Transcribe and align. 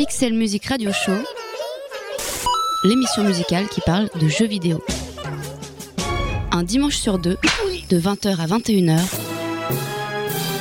Pixel 0.00 0.32
Music 0.32 0.64
Radio 0.64 0.92
Show, 0.92 1.12
l'émission 2.84 3.22
musicale 3.22 3.68
qui 3.68 3.82
parle 3.82 4.08
de 4.18 4.28
jeux 4.28 4.46
vidéo. 4.46 4.82
Un 6.52 6.62
dimanche 6.62 6.96
sur 6.96 7.18
deux, 7.18 7.36
de 7.90 8.00
20h 8.00 8.40
à 8.40 8.46
21h, 8.46 8.98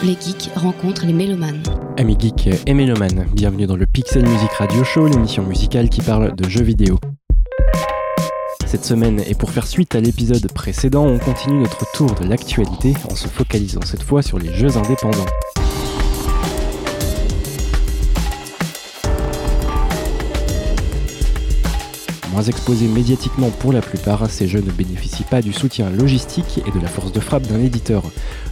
les 0.04 0.18
geeks 0.20 0.50
rencontrent 0.58 1.06
les 1.06 1.14
mélomanes. 1.14 1.64
Amis 1.96 2.18
geeks 2.20 2.50
et 2.68 2.74
mélomanes, 2.74 3.28
bienvenue 3.32 3.66
dans 3.66 3.78
le 3.78 3.86
Pixel 3.86 4.28
Music 4.28 4.52
Radio 4.58 4.84
Show, 4.84 5.08
l'émission 5.08 5.44
musicale 5.44 5.88
qui 5.88 6.02
parle 6.02 6.36
de 6.36 6.50
jeux 6.50 6.66
vidéo. 6.66 7.00
Cette 8.66 8.84
semaine, 8.84 9.24
et 9.26 9.36
pour 9.36 9.52
faire 9.52 9.68
suite 9.68 9.96
à 9.96 10.02
l'épisode 10.02 10.52
précédent, 10.52 11.06
on 11.06 11.18
continue 11.18 11.60
notre 11.60 11.90
tour 11.94 12.14
de 12.14 12.28
l'actualité 12.28 12.94
en 13.10 13.16
se 13.16 13.30
focalisant 13.30 13.86
cette 13.86 14.04
fois 14.04 14.22
sur 14.22 14.38
les 14.38 14.54
jeux 14.54 14.76
indépendants. 14.76 15.28
Moins 22.32 22.44
exposés 22.44 22.88
médiatiquement 22.88 23.50
pour 23.50 23.74
la 23.74 23.82
plupart, 23.82 24.30
ces 24.30 24.48
jeux 24.48 24.62
ne 24.62 24.72
bénéficient 24.72 25.24
pas 25.24 25.42
du 25.42 25.52
soutien 25.52 25.90
logistique 25.90 26.62
et 26.68 26.72
de 26.72 26.80
la 26.80 26.88
force 26.88 27.12
de 27.12 27.20
frappe 27.20 27.48
d'un 27.48 27.60
éditeur. 27.60 28.04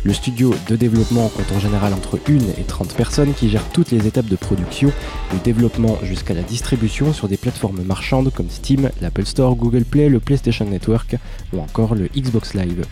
Le 0.03 0.13
studio 0.13 0.52
de 0.67 0.76
développement 0.76 1.30
compte 1.30 1.52
en 1.55 1.59
général 1.59 1.94
entre 1.94 2.20
1 2.27 2.59
et 2.59 2.63
30 2.63 2.95
personnes 2.95 3.36
qui 3.36 3.50
gèrent 3.50 3.70
toutes 3.73 3.91
les 3.91 4.08
étapes 4.08 4.26
de 4.26 4.36
production, 4.36 4.91
du 5.31 5.40
développement 5.44 6.00
jusqu'à 6.02 6.34
la 6.34 6.41
distribution 6.41 7.13
sur 7.13 7.27
des 7.27 7.38
plateformes 7.38 7.84
marchandes 7.84 8.34
comme 8.34 8.50
Steam, 8.50 8.90
l'Apple 9.00 9.26
Store, 9.26 9.55
Google 9.55 9.86
Play, 9.86 10.09
le 10.09 10.20
PlayStation 10.20 10.66
Network 10.66 11.16
ou 11.53 11.59
encore 11.59 11.94
le 11.94 12.09
Xbox 12.16 12.55
Live. 12.55 12.84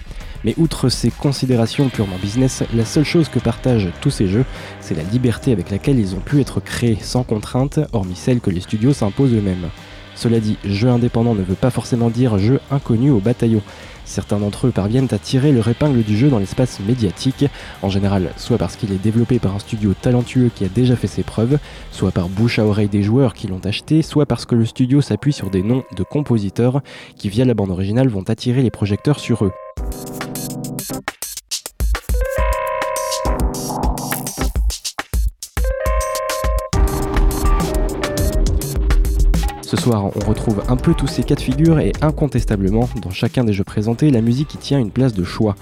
Mais 0.43 0.53
outre 0.57 0.89
ces 0.89 1.09
considérations 1.09 1.89
purement 1.89 2.19
business, 2.21 2.61
la 2.75 2.85
seule 2.85 3.05
chose 3.05 3.29
que 3.29 3.39
partagent 3.39 3.89
tous 4.01 4.11
ces 4.11 4.27
jeux, 4.27 4.45
c'est 4.81 4.95
la 4.95 5.03
liberté 5.03 5.51
avec 5.51 5.71
laquelle 5.71 5.97
ils 5.97 6.13
ont 6.13 6.19
pu 6.19 6.41
être 6.41 6.59
créés 6.59 6.99
sans 7.01 7.23
contrainte, 7.23 7.79
hormis 7.91 8.15
celle 8.15 8.39
que 8.39 8.51
les 8.51 8.61
studios 8.61 8.93
s'imposent 8.93 9.33
eux-mêmes. 9.33 9.69
Cela 10.15 10.39
dit, 10.39 10.57
jeu 10.63 10.89
indépendant 10.89 11.35
ne 11.35 11.43
veut 11.43 11.55
pas 11.55 11.69
forcément 11.69 12.09
dire 12.09 12.37
jeu 12.37 12.59
inconnu 12.71 13.11
au 13.11 13.19
bataillon. 13.19 13.61
Certains 14.05 14.37
d'entre 14.37 14.67
eux 14.67 14.71
parviennent 14.71 15.07
à 15.11 15.17
tirer 15.17 15.51
leur 15.51 15.67
épingle 15.67 16.03
du 16.03 16.15
jeu 16.15 16.29
dans 16.29 16.37
l'espace 16.37 16.79
médiatique, 16.79 17.45
en 17.81 17.89
général 17.89 18.29
soit 18.37 18.57
parce 18.57 18.75
qu'il 18.75 18.91
est 18.91 19.01
développé 19.01 19.39
par 19.39 19.55
un 19.55 19.59
studio 19.59 19.93
talentueux 19.99 20.51
qui 20.53 20.63
a 20.63 20.69
déjà 20.69 20.95
fait 20.95 21.07
ses 21.07 21.23
preuves, 21.23 21.57
soit 21.91 22.11
par 22.11 22.29
bouche 22.29 22.59
à 22.59 22.65
oreille 22.65 22.87
des 22.87 23.03
joueurs 23.03 23.33
qui 23.33 23.47
l'ont 23.47 23.61
acheté, 23.65 24.03
soit 24.03 24.27
parce 24.27 24.45
que 24.45 24.55
le 24.55 24.65
studio 24.65 25.01
s'appuie 25.01 25.33
sur 25.33 25.49
des 25.49 25.63
noms 25.63 25.83
de 25.95 26.03
compositeurs 26.03 26.81
qui 27.17 27.29
via 27.29 27.45
la 27.45 27.55
bande 27.55 27.71
originale 27.71 28.07
vont 28.07 28.23
attirer 28.29 28.61
les 28.61 28.71
projecteurs 28.71 29.19
sur 29.19 29.43
eux. 29.43 29.51
Ce 39.75 39.81
soir, 39.81 40.05
on 40.05 40.25
retrouve 40.25 40.63
un 40.69 40.77
peu 40.77 40.93
tous 40.93 41.07
ces 41.07 41.23
cas 41.23 41.35
de 41.35 41.41
figure 41.41 41.79
et 41.79 41.91
incontestablement, 42.01 42.87
dans 43.01 43.09
chacun 43.09 43.43
des 43.43 43.51
jeux 43.51 43.65
présentés, 43.65 44.09
la 44.09 44.21
musique 44.21 44.53
y 44.53 44.57
tient 44.57 44.79
une 44.79 44.89
place 44.89 45.13
de 45.13 45.25
choix. 45.25 45.55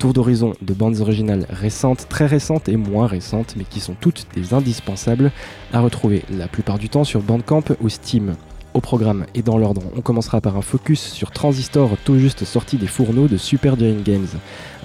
Tour 0.00 0.12
d'horizon 0.12 0.54
de 0.60 0.74
bandes 0.74 0.98
originales 0.98 1.46
récentes, 1.48 2.08
très 2.08 2.26
récentes 2.26 2.68
et 2.68 2.76
moins 2.76 3.06
récentes, 3.06 3.54
mais 3.56 3.62
qui 3.62 3.78
sont 3.78 3.94
toutes 4.00 4.26
des 4.34 4.54
indispensables 4.54 5.30
à 5.72 5.78
retrouver 5.80 6.24
la 6.36 6.48
plupart 6.48 6.80
du 6.80 6.88
temps 6.88 7.04
sur 7.04 7.20
Bandcamp 7.20 7.62
ou 7.80 7.88
Steam. 7.88 8.34
Au 8.72 8.80
programme 8.80 9.26
et 9.34 9.42
dans 9.42 9.58
l'ordre, 9.58 9.82
on 9.96 10.00
commencera 10.00 10.40
par 10.40 10.56
un 10.56 10.62
focus 10.62 11.00
sur 11.00 11.32
Transistor 11.32 11.96
tout 12.04 12.18
juste 12.18 12.44
sorti 12.44 12.76
des 12.76 12.86
fourneaux 12.86 13.26
de 13.26 13.36
Super 13.36 13.76
Giant 13.76 14.00
Games, 14.04 14.28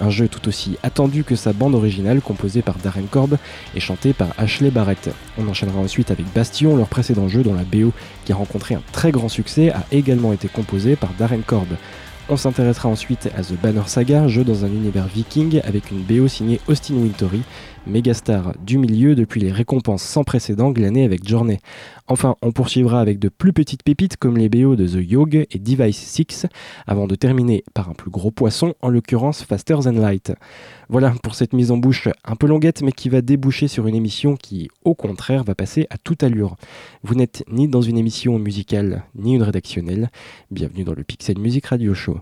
un 0.00 0.10
jeu 0.10 0.26
tout 0.26 0.48
aussi 0.48 0.76
attendu 0.82 1.22
que 1.22 1.36
sa 1.36 1.52
bande 1.52 1.76
originale 1.76 2.20
composée 2.20 2.62
par 2.62 2.74
Darren 2.78 3.06
Korb 3.08 3.36
et 3.76 3.80
chantée 3.80 4.12
par 4.12 4.28
Ashley 4.38 4.70
Barrett. 4.70 5.10
On 5.38 5.46
enchaînera 5.46 5.78
ensuite 5.78 6.10
avec 6.10 6.26
Bastion, 6.34 6.76
leur 6.76 6.88
précédent 6.88 7.28
jeu 7.28 7.44
dont 7.44 7.54
la 7.54 7.62
BO, 7.62 7.92
qui 8.24 8.32
a 8.32 8.36
rencontré 8.36 8.74
un 8.74 8.82
très 8.90 9.12
grand 9.12 9.28
succès, 9.28 9.70
a 9.70 9.84
également 9.92 10.32
été 10.32 10.48
composée 10.48 10.96
par 10.96 11.10
Darren 11.16 11.42
Korb. 11.46 11.68
On 12.28 12.36
s'intéressera 12.36 12.88
ensuite 12.88 13.30
à 13.36 13.42
The 13.42 13.52
Banner 13.52 13.86
Saga, 13.86 14.26
jeu 14.26 14.42
dans 14.42 14.64
un 14.64 14.68
univers 14.68 15.06
viking 15.06 15.60
avec 15.62 15.92
une 15.92 16.02
BO 16.02 16.26
signée 16.26 16.60
Austin 16.66 16.94
Wintory, 16.94 17.42
mégastar 17.86 18.52
du 18.64 18.78
milieu 18.78 19.14
depuis 19.14 19.40
les 19.40 19.52
récompenses 19.52 20.02
sans 20.02 20.24
précédent 20.24 20.70
glanées 20.70 21.04
avec 21.04 21.26
Journey. 21.26 21.60
Enfin, 22.08 22.36
on 22.42 22.52
poursuivra 22.52 23.00
avec 23.00 23.18
de 23.18 23.28
plus 23.28 23.52
petites 23.52 23.82
pépites 23.82 24.16
comme 24.16 24.36
les 24.36 24.48
BO 24.48 24.76
de 24.76 24.86
The 24.86 25.10
Yog 25.10 25.46
et 25.50 25.58
Device 25.58 25.98
6, 25.98 26.46
avant 26.86 27.06
de 27.06 27.14
terminer 27.14 27.64
par 27.74 27.88
un 27.88 27.94
plus 27.94 28.10
gros 28.10 28.30
poisson, 28.30 28.74
en 28.82 28.88
l'occurrence 28.88 29.42
Faster 29.42 29.76
Than 29.82 29.92
Light. 29.92 30.32
Voilà 30.88 31.14
pour 31.22 31.34
cette 31.34 31.52
mise 31.52 31.70
en 31.70 31.76
bouche 31.76 32.08
un 32.24 32.36
peu 32.36 32.46
longuette, 32.46 32.82
mais 32.82 32.92
qui 32.92 33.08
va 33.08 33.22
déboucher 33.22 33.68
sur 33.68 33.86
une 33.86 33.94
émission 33.94 34.36
qui, 34.36 34.68
au 34.84 34.94
contraire, 34.94 35.44
va 35.44 35.54
passer 35.54 35.86
à 35.90 35.98
toute 35.98 36.22
allure. 36.22 36.56
Vous 37.02 37.14
n'êtes 37.14 37.44
ni 37.50 37.68
dans 37.68 37.82
une 37.82 37.98
émission 37.98 38.38
musicale, 38.38 39.04
ni 39.14 39.34
une 39.34 39.42
rédactionnelle. 39.42 40.10
Bienvenue 40.50 40.84
dans 40.84 40.94
le 40.94 41.04
Pixel 41.04 41.38
Music 41.38 41.66
Radio 41.66 41.94
Show. 41.94 42.20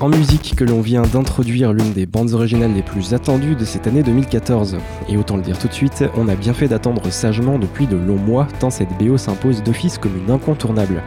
En 0.00 0.08
musique 0.08 0.54
que 0.56 0.64
l'on 0.64 0.80
vient 0.80 1.02
d'introduire 1.02 1.72
l'une 1.72 1.92
des 1.92 2.06
bandes 2.06 2.32
originales 2.32 2.72
les 2.74 2.82
plus 2.82 3.14
attendues 3.14 3.54
de 3.54 3.64
cette 3.64 3.86
année 3.86 4.02
2014. 4.02 4.78
Et 5.08 5.16
autant 5.16 5.36
le 5.36 5.42
dire 5.42 5.58
tout 5.58 5.68
de 5.68 5.72
suite, 5.72 6.04
on 6.16 6.28
a 6.28 6.34
bien 6.34 6.52
fait 6.52 6.68
d'attendre 6.68 7.10
sagement 7.10 7.58
depuis 7.58 7.86
de 7.86 7.96
longs 7.96 8.16
mois, 8.16 8.48
tant 8.58 8.70
cette 8.70 8.88
BO 8.98 9.16
s'impose 9.18 9.62
d'office 9.62 9.98
comme 9.98 10.16
une 10.16 10.32
incontournable. 10.32 11.02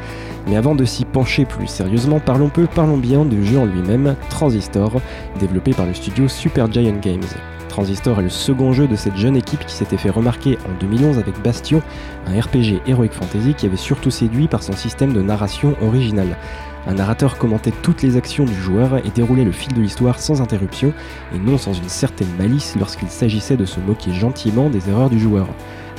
Mais 0.48 0.56
avant 0.56 0.76
de 0.76 0.86
s'y 0.86 1.06
pencher 1.06 1.46
plus 1.46 1.68
sérieusement, 1.68 2.20
parlons 2.20 2.50
peu, 2.50 2.68
parlons 2.68 2.98
bien 2.98 3.26
du 3.26 3.46
jeu 3.46 3.60
en 3.60 3.66
lui-même, 3.66 4.16
Transistor, 4.30 5.02
développé 5.40 5.74
par 5.74 5.86
le 5.86 5.94
studio 5.94 6.28
Super 6.28 6.72
Giant 6.72 7.00
Games. 7.02 7.22
Transistor 7.68 8.20
est 8.20 8.24
le 8.24 8.30
second 8.30 8.74
jeu 8.74 8.88
de 8.88 8.96
cette 8.96 9.16
jeune 9.16 9.38
équipe 9.38 9.66
qui 9.66 9.76
s'était 9.76 9.98
fait 9.98 10.10
remarquer 10.10 10.58
en 10.66 10.80
2011 10.80 11.20
avec 11.20 11.42
Bastion, 11.42 11.82
un 12.28 12.40
RPG 12.40 12.82
Heroic 12.86 13.12
Fantasy 13.12 13.54
qui 13.54 13.66
avait 13.66 13.78
surtout 13.78 14.12
séduit 14.12 14.48
par 14.48 14.62
son 14.62 14.74
système 14.74 15.14
de 15.14 15.22
narration 15.22 15.76
original. 15.82 16.38
Un 16.88 16.96
narrateur 16.96 17.38
commentait 17.38 17.74
toutes 17.84 18.02
les 18.02 18.18
actions 18.18 18.46
du 18.46 18.56
joueur 18.56 18.98
et 19.06 19.10
déroulait 19.14 19.44
le 19.44 19.52
fil 19.52 19.74
de 19.74 19.82
l'histoire 19.82 20.20
sans 20.20 20.42
interruption, 20.42 20.94
et 21.34 21.38
non 21.38 21.58
sans 21.58 21.74
une 21.74 21.90
certaine 21.90 22.34
malice 22.38 22.76
lorsqu'il 22.80 23.10
s'agissait 23.10 23.58
de 23.58 23.66
se 23.66 23.80
moquer 23.80 24.14
gentiment 24.14 24.70
des 24.70 24.90
erreurs 24.90 25.10
du 25.10 25.20
joueur. 25.20 25.48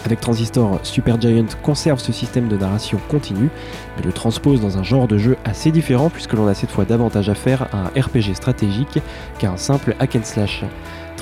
Avec 0.05 0.20
Transistor, 0.20 0.81
Supergiant 0.82 1.46
conserve 1.62 2.00
ce 2.00 2.12
système 2.12 2.49
de 2.49 2.56
narration 2.56 2.99
continue, 3.08 3.50
mais 3.96 4.02
le 4.02 4.12
transpose 4.12 4.61
dans 4.61 4.76
un 4.79 4.82
genre 4.82 5.06
de 5.06 5.17
jeu 5.17 5.37
assez 5.44 5.70
différent 5.70 6.11
puisque 6.11 6.32
l'on 6.32 6.49
a 6.49 6.55
cette 6.55 6.73
fois 6.73 6.84
davantage 6.84 7.29
affaire 7.29 7.69
à 7.73 7.84
un 7.87 8.00
RPG 8.00 8.34
stratégique 8.34 8.99
qu'à 9.38 9.52
un 9.52 9.56
simple 9.56 9.94
hack 10.00 10.17
and 10.17 10.25
slash. 10.25 10.64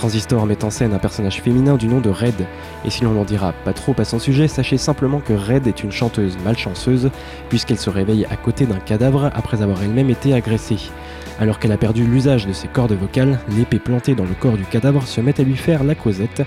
Transistor 0.00 0.46
met 0.46 0.64
en 0.64 0.70
scène 0.70 0.94
un 0.94 0.98
personnage 0.98 1.42
féminin 1.42 1.76
du 1.76 1.86
nom 1.86 2.00
de 2.00 2.08
Red, 2.08 2.46
et 2.86 2.90
si 2.90 3.04
l'on 3.04 3.10
n'en 3.10 3.26
dira 3.26 3.52
pas 3.66 3.74
trop 3.74 3.94
à 3.98 4.06
son 4.06 4.18
sujet, 4.18 4.48
sachez 4.48 4.78
simplement 4.78 5.20
que 5.20 5.34
Red 5.34 5.66
est 5.66 5.84
une 5.84 5.92
chanteuse 5.92 6.38
malchanceuse, 6.42 7.10
puisqu'elle 7.50 7.78
se 7.78 7.90
réveille 7.90 8.24
à 8.30 8.36
côté 8.36 8.64
d'un 8.64 8.78
cadavre 8.78 9.30
après 9.34 9.60
avoir 9.60 9.82
elle-même 9.82 10.08
été 10.08 10.32
agressée. 10.32 10.78
Alors 11.38 11.58
qu'elle 11.58 11.72
a 11.72 11.76
perdu 11.76 12.06
l'usage 12.06 12.46
de 12.46 12.54
ses 12.54 12.66
cordes 12.66 12.94
vocales, 12.94 13.40
l'épée 13.54 13.78
plantée 13.78 14.14
dans 14.14 14.24
le 14.24 14.32
corps 14.32 14.56
du 14.56 14.64
cadavre 14.64 15.06
se 15.06 15.20
met 15.20 15.38
à 15.38 15.44
lui 15.44 15.56
faire 15.56 15.84
la 15.84 15.94
causette. 15.94 16.44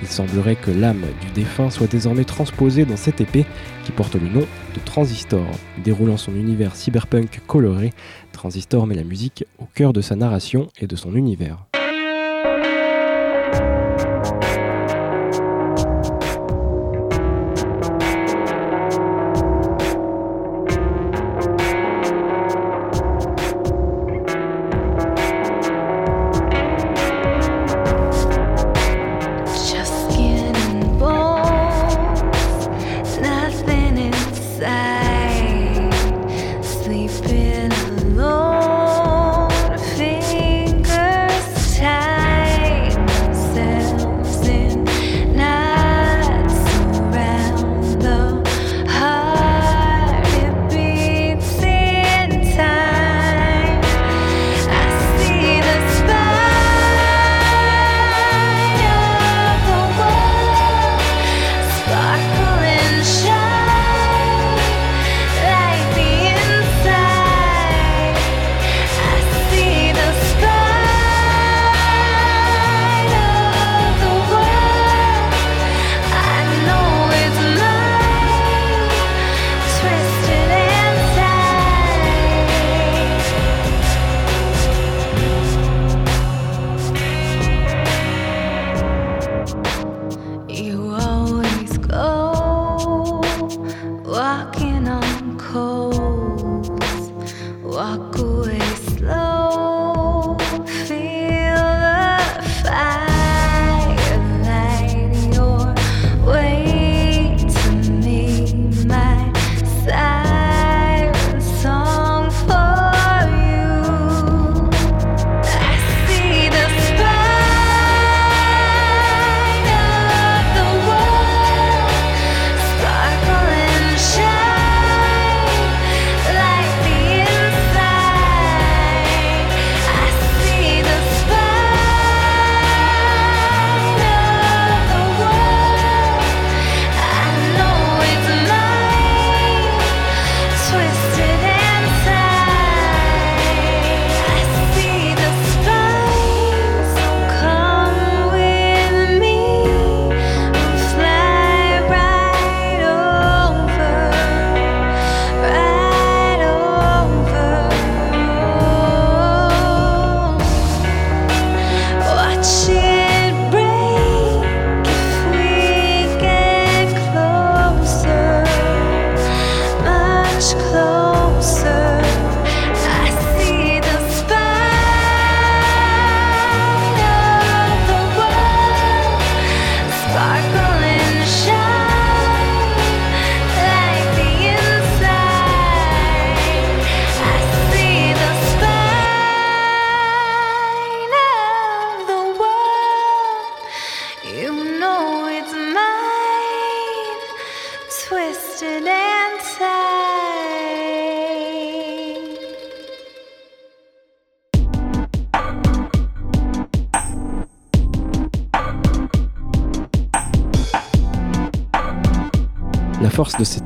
Il 0.00 0.06
semblerait 0.06 0.54
que 0.54 0.70
l'âme 0.70 1.02
du 1.22 1.32
défunt 1.34 1.70
soit 1.70 1.90
désormais 1.90 2.22
transposée 2.22 2.84
dans 2.84 2.96
cette 2.96 3.20
épée 3.20 3.46
qui 3.84 3.90
porte 3.90 4.14
le 4.14 4.28
nom 4.28 4.46
de 4.76 4.80
Transistor. 4.84 5.46
Déroulant 5.82 6.18
son 6.18 6.36
univers 6.36 6.76
cyberpunk 6.76 7.40
coloré, 7.48 7.92
Transistor 8.30 8.86
met 8.86 8.94
la 8.94 9.02
musique 9.02 9.44
au 9.58 9.64
cœur 9.74 9.92
de 9.92 10.02
sa 10.02 10.14
narration 10.14 10.68
et 10.80 10.86
de 10.86 10.94
son 10.94 11.16
univers. 11.16 11.66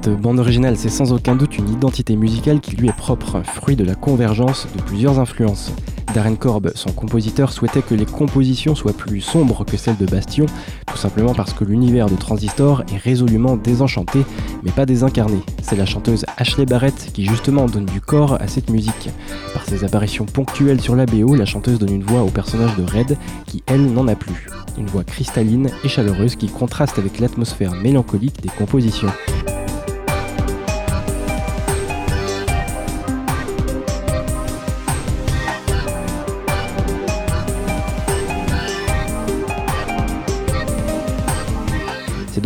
Cette 0.07 0.21
bande 0.21 0.39
originale, 0.39 0.77
c'est 0.77 0.89
sans 0.89 1.13
aucun 1.13 1.35
doute 1.35 1.59
une 1.59 1.69
identité 1.69 2.15
musicale 2.15 2.61
qui 2.61 2.77
lui 2.77 2.89
est 2.89 2.97
propre, 2.97 3.43
fruit 3.43 3.75
de 3.75 3.83
la 3.83 3.97
convergence 3.97 4.69
de 4.77 4.81
plusieurs 4.81 5.19
influences. 5.19 5.73
Darren 6.15 6.37
Korb, 6.37 6.71
son 6.77 6.93
compositeur, 6.93 7.51
souhaitait 7.53 7.83
que 7.83 7.97
les 7.97 8.07
compositions 8.07 8.77
soient 8.77 8.93
plus 8.93 9.21
sombres 9.21 9.65
que 9.65 9.77
celles 9.77 9.97
de 9.97 10.07
Bastion, 10.07 10.47
tout 10.87 10.97
simplement 10.97 11.35
parce 11.35 11.53
que 11.55 11.65
l'univers 11.65 12.09
de 12.09 12.15
Transistor 12.15 12.85
est 12.95 12.99
résolument 12.99 13.57
désenchanté, 13.57 14.21
mais 14.63 14.71
pas 14.71 14.87
désincarné. 14.87 15.41
C'est 15.61 15.75
la 15.75 15.87
chanteuse 15.87 16.25
Ashley 16.37 16.67
Barrett 16.67 17.11
qui 17.13 17.25
justement 17.25 17.67
donne 17.67 17.87
du 17.87 18.01
corps 18.01 18.41
à 18.41 18.47
cette 18.47 18.71
musique. 18.71 19.11
Par 19.55 19.65
ses 19.65 19.83
apparitions 19.83 20.25
ponctuelles 20.25 20.81
sur 20.81 20.95
la 20.95 21.07
BO, 21.07 21.35
la 21.35 21.47
chanteuse 21.47 21.81
donne 21.81 21.93
une 21.93 22.05
voix 22.05 22.23
au 22.23 22.29
personnage 22.29 22.77
de 22.77 22.85
Red, 22.85 23.19
qui 23.47 23.65
elle 23.67 23.93
n'en 23.93 24.07
a 24.07 24.15
plus. 24.15 24.47
Une 24.79 24.87
voix 24.87 25.03
cristalline 25.03 25.69
et 25.83 25.89
chaleureuse 25.89 26.37
qui 26.37 26.47
contraste 26.47 26.97
avec 26.97 27.19
l'atmosphère 27.19 27.75
mélancolique 27.75 28.41
des 28.41 28.51
compositions. 28.51 29.11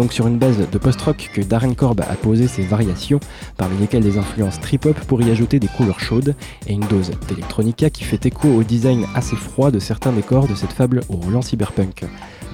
Donc 0.00 0.14
sur 0.14 0.26
une 0.26 0.38
base 0.38 0.56
de 0.56 0.78
post-rock 0.78 1.30
que 1.34 1.42
Darren 1.42 1.74
Korb 1.74 2.00
a 2.00 2.14
posé 2.14 2.48
ses 2.48 2.62
variations, 2.62 3.20
parmi 3.58 3.76
lesquelles 3.76 4.02
des 4.02 4.16
influences 4.16 4.58
trip-hop 4.58 4.98
pour 5.00 5.20
y 5.20 5.30
ajouter 5.30 5.60
des 5.60 5.66
couleurs 5.66 6.00
chaudes 6.00 6.34
et 6.66 6.72
une 6.72 6.86
dose 6.86 7.10
d'electronica 7.28 7.90
qui 7.90 8.04
fait 8.04 8.24
écho 8.24 8.48
au 8.48 8.62
design 8.62 9.04
assez 9.14 9.36
froid 9.36 9.70
de 9.70 9.78
certains 9.78 10.12
décors 10.12 10.48
de 10.48 10.54
cette 10.54 10.72
fable 10.72 11.02
au 11.10 11.16
roulant 11.16 11.42
cyberpunk. 11.42 12.06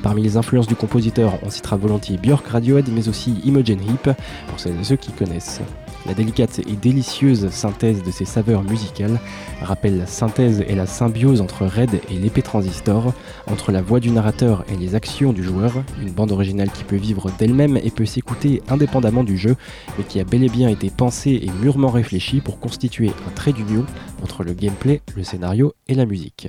Parmi 0.03 0.23
les 0.23 0.37
influences 0.37 0.67
du 0.67 0.75
compositeur, 0.75 1.35
on 1.45 1.51
citera 1.51 1.77
volontiers 1.77 2.17
Björk 2.17 2.49
Radiohead 2.49 2.89
mais 2.93 3.09
aussi 3.09 3.37
Imogen 3.45 3.79
Heap 3.79 4.11
pour 4.49 4.59
celles 4.59 4.81
et 4.81 4.85
ceux 4.85 4.97
qui 4.97 5.13
connaissent. 5.13 5.61
La 6.07 6.15
délicate 6.15 6.61
et 6.61 6.77
délicieuse 6.77 7.51
synthèse 7.51 8.03
de 8.03 8.11
ces 8.13 8.25
saveurs 8.25 8.63
musicales 8.63 9.19
rappelle 9.61 9.99
la 9.99 10.07
synthèse 10.07 10.65
et 10.69 10.77
la 10.77 10.87
symbiose 10.87 11.41
entre 11.41 11.67
Red 11.67 12.01
et 12.11 12.15
l'épée 12.15 12.43
transistor, 12.43 13.13
entre 13.51 13.73
la 13.73 13.83
voix 13.83 13.99
du 13.99 14.11
narrateur 14.11 14.65
et 14.73 14.77
les 14.77 14.95
actions 14.95 15.33
du 15.33 15.43
joueur, 15.43 15.73
une 16.01 16.13
bande 16.13 16.31
originale 16.31 16.71
qui 16.71 16.85
peut 16.85 16.97
vivre 16.97 17.31
d'elle-même 17.39 17.77
et 17.77 17.91
peut 17.91 18.07
s'écouter 18.07 18.63
indépendamment 18.69 19.25
du 19.25 19.37
jeu, 19.37 19.57
mais 19.99 20.05
qui 20.05 20.21
a 20.21 20.25
bel 20.25 20.45
et 20.45 20.49
bien 20.49 20.69
été 20.69 20.91
pensée 20.91 21.41
et 21.43 21.51
mûrement 21.61 21.91
réfléchie 21.91 22.41
pour 22.41 22.61
constituer 22.61 23.11
un 23.27 23.31
trait 23.33 23.53
d'union 23.53 23.85
entre 24.23 24.45
le 24.45 24.53
gameplay, 24.53 25.03
le 25.17 25.25
scénario 25.25 25.75
et 25.89 25.95
la 25.95 26.07
musique. 26.07 26.49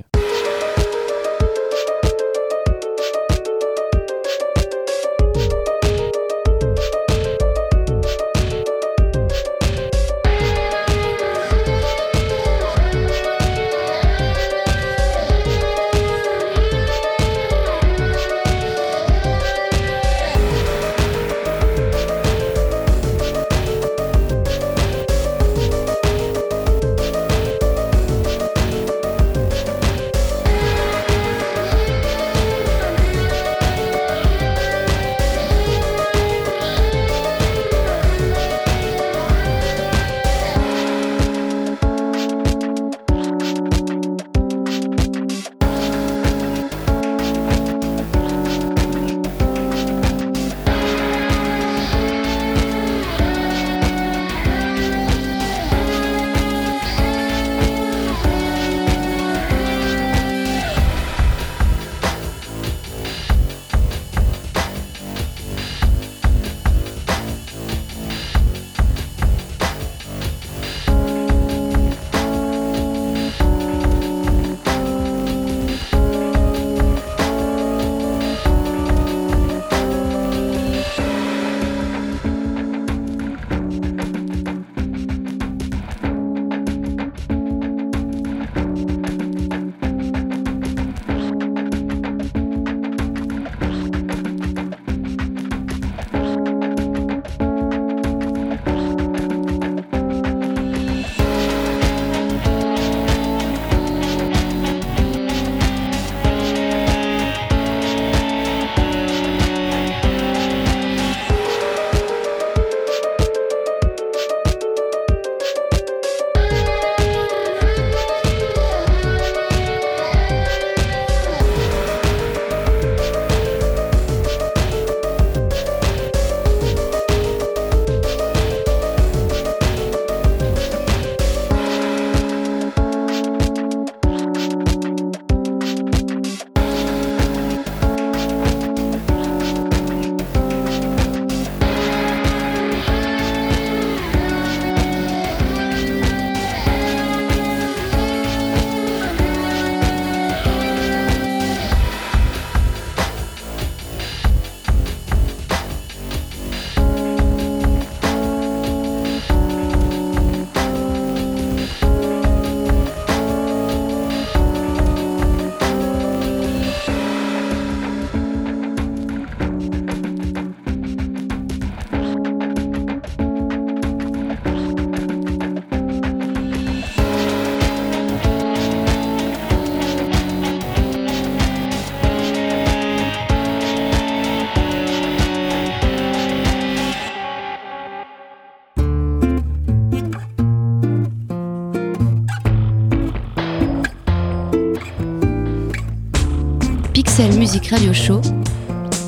Radio 197.66 197.92
Show, 197.92 198.20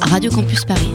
Radio 0.03 0.31
Campus 0.31 0.67
Paris. 0.67 0.91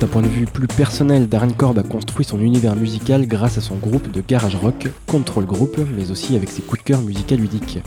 D'un 0.00 0.06
point 0.06 0.22
de 0.22 0.28
vue 0.28 0.46
plus 0.46 0.66
personnel, 0.66 1.28
Darren 1.28 1.52
Korb 1.52 1.78
a 1.78 1.82
construit 1.82 2.24
son 2.24 2.40
univers 2.40 2.74
musical 2.74 3.26
grâce 3.26 3.58
à 3.58 3.60
son 3.60 3.74
groupe 3.74 4.10
de 4.10 4.22
garage 4.26 4.56
rock, 4.56 4.88
Control 5.06 5.44
Group, 5.44 5.76
mais 5.94 6.10
aussi 6.10 6.36
avec 6.36 6.48
ses 6.48 6.62
coups 6.62 6.82
de 6.82 6.86
cœur 6.86 7.02
musicaux 7.02 7.34
ludiques. 7.34 7.80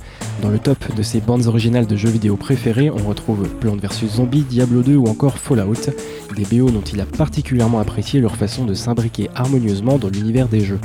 Dans 0.43 0.49
le 0.49 0.59
top 0.59 0.77
de 0.95 1.01
ses 1.01 1.21
bandes 1.21 1.47
originales 1.47 1.87
de 1.87 1.95
jeux 1.95 2.09
vidéo 2.09 2.35
préférées, 2.35 2.91
on 2.91 3.07
retrouve 3.07 3.47
Plants 3.59 3.77
vs 3.77 4.07
Zombie, 4.07 4.43
Diablo 4.43 4.83
2 4.83 4.95
ou 4.97 5.07
encore 5.07 5.39
Fallout, 5.39 5.89
des 6.35 6.45
BO 6.45 6.69
dont 6.69 6.81
il 6.81 7.01
a 7.01 7.05
particulièrement 7.05 7.79
apprécié 7.79 8.19
leur 8.19 8.35
façon 8.35 8.65
de 8.65 8.75
s'imbriquer 8.75 9.29
harmonieusement 9.33 9.97
dans 9.97 10.09
l'univers 10.09 10.47
des 10.47 10.61
jeux. 10.61 10.79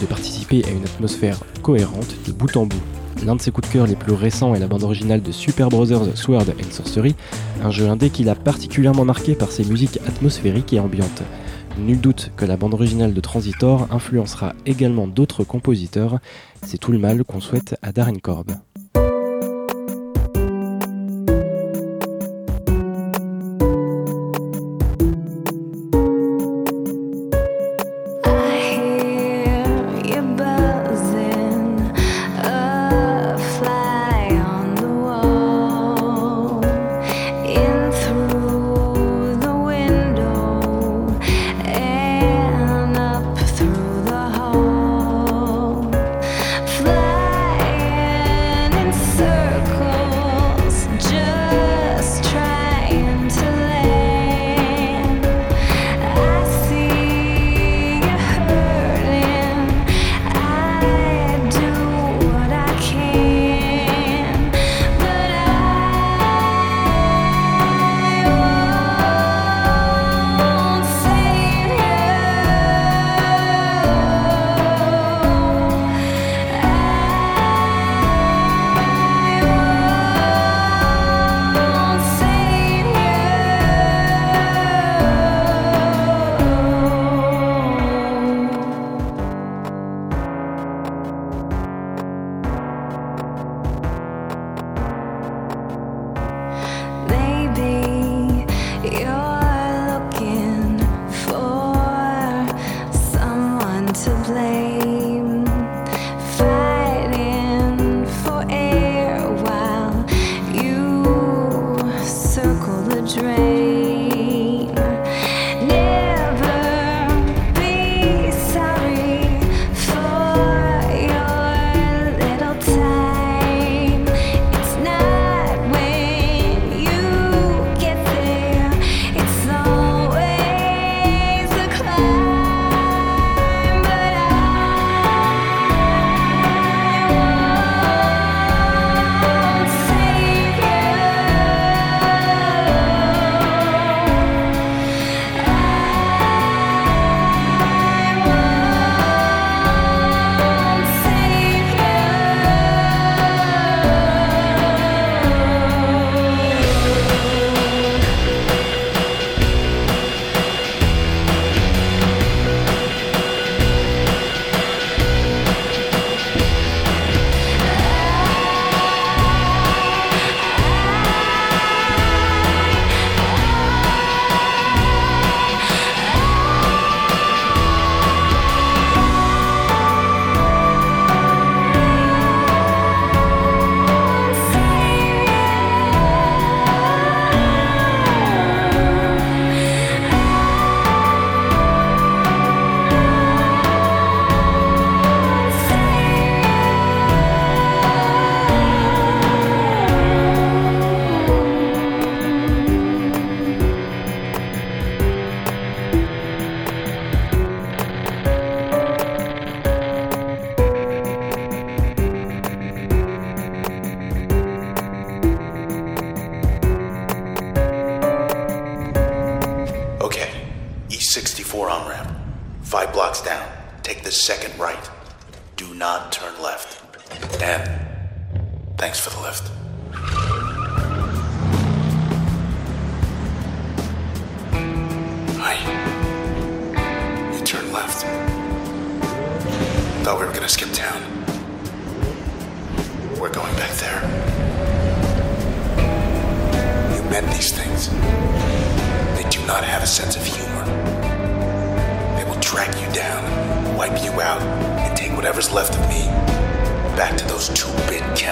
de 0.00 0.06
participer 0.06 0.64
à 0.64 0.70
une 0.70 0.84
atmosphère 0.84 1.38
cohérente 1.62 2.14
de 2.26 2.32
bout 2.32 2.56
en 2.56 2.64
bout. 2.64 2.80
L'un 3.26 3.36
de 3.36 3.40
ses 3.42 3.50
coups 3.50 3.68
de 3.68 3.72
cœur 3.72 3.86
les 3.86 3.96
plus 3.96 4.14
récents 4.14 4.54
est 4.54 4.58
la 4.58 4.66
bande 4.66 4.82
originale 4.82 5.20
de 5.20 5.30
Super 5.30 5.68
Brothers 5.68 6.16
Sword 6.16 6.46
and 6.58 6.70
Sorcery, 6.70 7.14
un 7.62 7.70
jeu 7.70 7.88
indé 7.88 8.08
qu'il 8.08 8.30
a 8.30 8.34
particulièrement 8.34 9.04
marqué 9.04 9.34
par 9.34 9.52
ses 9.52 9.64
musiques 9.64 9.98
atmosphériques 10.06 10.72
et 10.72 10.80
ambiantes. 10.80 11.22
Nul 11.78 12.00
doute 12.00 12.32
que 12.36 12.46
la 12.46 12.56
bande 12.56 12.74
originale 12.74 13.12
de 13.12 13.20
Transitor 13.20 13.86
influencera 13.90 14.54
également 14.64 15.06
d'autres 15.06 15.44
compositeurs, 15.44 16.18
c'est 16.64 16.78
tout 16.78 16.92
le 16.92 16.98
mal 16.98 17.24
qu'on 17.24 17.40
souhaite 17.40 17.76
à 17.82 17.92
Darren 17.92 18.18
Korb. 18.18 18.52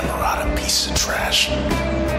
hammer 0.01 0.23
out 0.23 0.47
a 0.47 0.55
piece 0.55 0.87
of 0.89 0.95
trash. 0.95 2.18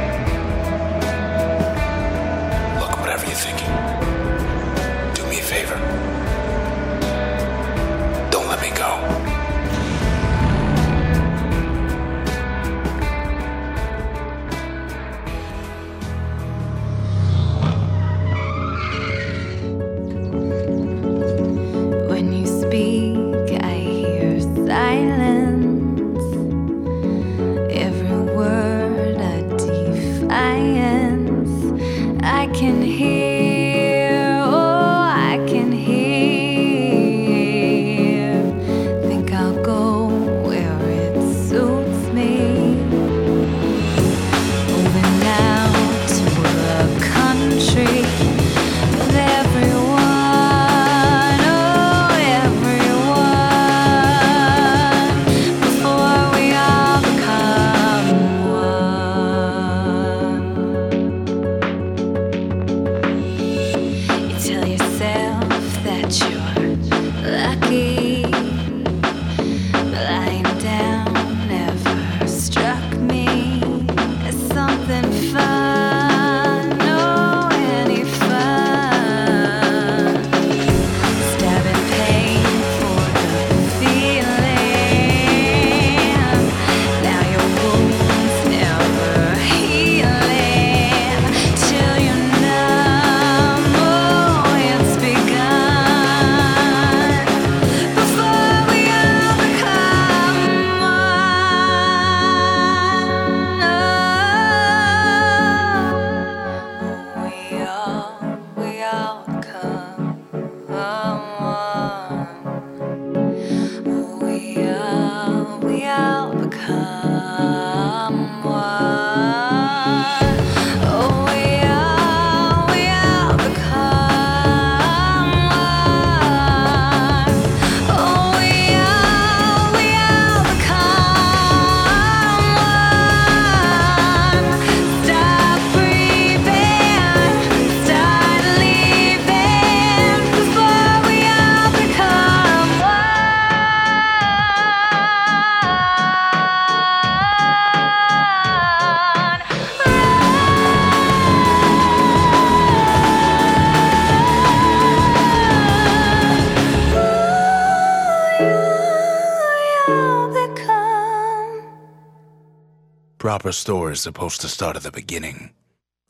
Proper 163.40 163.54
story's 163.54 164.02
supposed 164.02 164.42
to 164.42 164.50
start 164.50 164.76
at 164.76 164.84
the 164.84 164.92
beginning. 164.92 165.52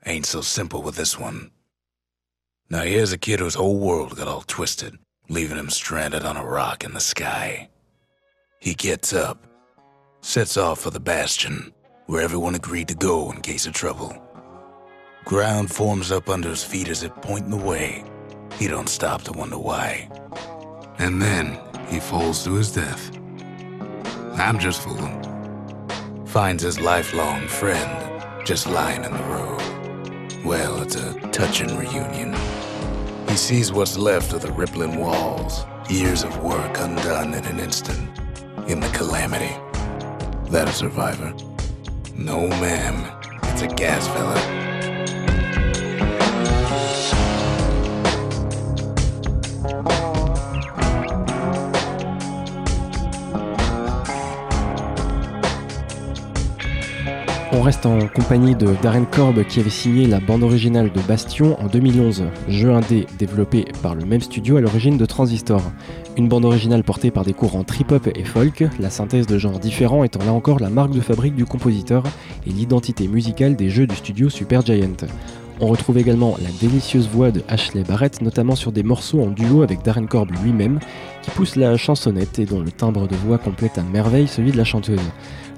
Ain't 0.04 0.26
so 0.26 0.42
simple 0.42 0.82
with 0.82 0.96
this 0.96 1.20
one. 1.20 1.52
Now 2.72 2.82
here's 2.82 3.12
a 3.12 3.20
kid 3.20 3.40
whose 3.40 3.54
whole 3.54 3.78
world 3.78 4.18
got 4.18 4.28
all 4.28 4.42
twisted, 4.42 4.98
leaving 5.30 5.58
him 5.58 5.70
stranded 5.70 6.26
on 6.26 6.38
a 6.38 6.44
rock 6.44 6.84
in 6.84 6.96
the 6.96 7.00
sky. 7.00 7.70
He 8.60 8.74
gets 8.74 9.14
up, 9.14 9.46
sets 10.22 10.58
off 10.58 10.80
for 10.80 10.90
the 10.90 11.00
Bastion, 11.00 11.72
where 12.08 12.24
everyone 12.24 12.56
agreed 12.56 12.88
to 12.88 12.96
go 12.96 13.32
in 13.32 13.42
case 13.42 13.68
of 13.68 13.74
trouble. 13.74 14.12
Ground 15.24 15.72
forms 15.72 16.12
up 16.12 16.30
under 16.30 16.50
his 16.50 16.64
feet 16.64 16.88
as 16.88 17.04
it 17.04 17.14
pointing 17.22 17.52
the 17.52 17.58
way. 17.58 18.04
He 18.58 18.68
don't 18.68 18.90
stop 18.90 19.22
to 19.26 19.34
wonder 19.34 19.60
why. 19.60 20.10
And 20.98 21.22
then 21.22 21.60
he 21.90 22.00
falls 22.00 22.44
to 22.46 22.56
his 22.56 22.72
death. 22.72 23.16
I'm 24.34 24.58
just 24.58 24.82
fooling. 24.82 25.39
Finds 26.30 26.62
his 26.62 26.80
lifelong 26.80 27.48
friend 27.48 28.24
just 28.46 28.68
lying 28.68 29.04
in 29.04 29.12
the 29.12 29.24
road. 29.24 30.46
Well, 30.46 30.80
it's 30.84 30.96
a 30.96 31.20
touching 31.32 31.76
reunion. 31.76 32.36
He 33.28 33.36
sees 33.36 33.74
what's 33.74 33.98
left 33.98 34.34
of 34.34 34.44
the 34.44 34.52
rippling 34.52 35.00
walls, 35.00 35.66
years 35.90 36.24
of 36.24 36.38
work 36.44 36.78
undone 36.80 37.34
in 37.34 37.44
an 37.46 37.60
instant, 37.60 38.20
in 38.68 38.80
the 38.80 38.90
calamity. 38.90 39.56
That 40.52 40.70
a 40.70 40.72
survivor? 40.72 41.34
No, 42.14 42.48
ma'am. 42.48 43.12
It's 43.46 43.64
a 43.64 43.68
gas 43.68 44.08
fella. 44.10 44.60
On 57.60 57.62
reste 57.62 57.86
en 57.86 58.08
compagnie 58.08 58.56
de 58.56 58.74
Darren 58.82 59.04
Korb 59.04 59.44
qui 59.44 59.60
avait 59.60 59.70
signé 59.70 60.08
la 60.08 60.22
bande 60.22 60.44
originale 60.44 60.94
de 60.94 61.02
Bastion 61.02 61.62
en 61.62 61.68
2011, 61.68 62.24
jeu 62.48 62.72
indé 62.72 63.06
développé 63.18 63.66
par 63.84 63.96
le 63.96 64.06
même 64.06 64.22
studio 64.22 64.56
à 64.56 64.62
l'origine 64.62 64.98
de 64.98 65.06
Transistor. 65.06 65.62
Une 66.16 66.30
bande 66.30 66.46
originale 66.46 66.86
portée 66.86 67.12
par 67.12 67.26
des 67.26 67.34
courants 67.34 67.66
trip-hop 67.66 68.08
et 68.16 68.24
folk, 68.24 68.64
la 68.80 68.90
synthèse 68.90 69.28
de 69.28 69.38
genres 69.38 69.60
différents 69.60 70.06
étant 70.06 70.24
là 70.24 70.32
encore 70.32 70.62
la 70.62 70.70
marque 70.70 70.92
de 70.92 71.02
fabrique 71.02 71.36
du 71.36 71.44
compositeur 71.44 72.04
et 72.48 72.50
l'identité 72.50 73.10
musicale 73.10 73.58
des 73.58 73.70
jeux 73.70 73.88
du 73.88 73.96
studio 73.98 74.30
Supergiant. 74.30 74.96
On 75.60 75.68
retrouve 75.68 75.98
également 75.98 76.38
la 76.42 76.50
délicieuse 76.62 77.10
voix 77.10 77.32
de 77.32 77.44
Ashley 77.50 77.84
Barrett, 77.84 78.22
notamment 78.22 78.56
sur 78.56 78.72
des 78.72 78.84
morceaux 78.84 79.22
en 79.22 79.32
duo 79.32 79.64
avec 79.64 79.82
Darren 79.82 80.06
Korb 80.06 80.30
lui-même, 80.42 80.80
qui 81.22 81.32
pousse 81.32 81.58
la 81.58 81.76
chansonnette 81.76 82.40
et 82.40 82.46
dont 82.46 82.62
le 82.62 82.72
timbre 82.72 83.10
de 83.10 83.16
voix 83.18 83.38
complète 83.38 83.78
à 83.78 83.84
merveille 83.84 84.30
celui 84.30 84.54
de 84.54 84.58
la 84.58 84.64
chanteuse. 84.64 85.02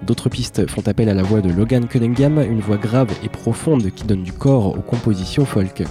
D'autres 0.05 0.29
pistes 0.29 0.67
font 0.67 0.87
appel 0.87 1.09
à 1.09 1.13
la 1.13 1.21
voix 1.21 1.41
de 1.41 1.51
Logan 1.51 1.87
Cunningham, 1.87 2.39
une 2.39 2.59
voix 2.59 2.77
grave 2.77 3.09
et 3.23 3.29
profonde 3.29 3.91
qui 3.91 4.03
donne 4.03 4.23
du 4.23 4.33
corps 4.33 4.75
aux 4.77 4.81
compositions 4.81 5.45
folk. 5.45 5.83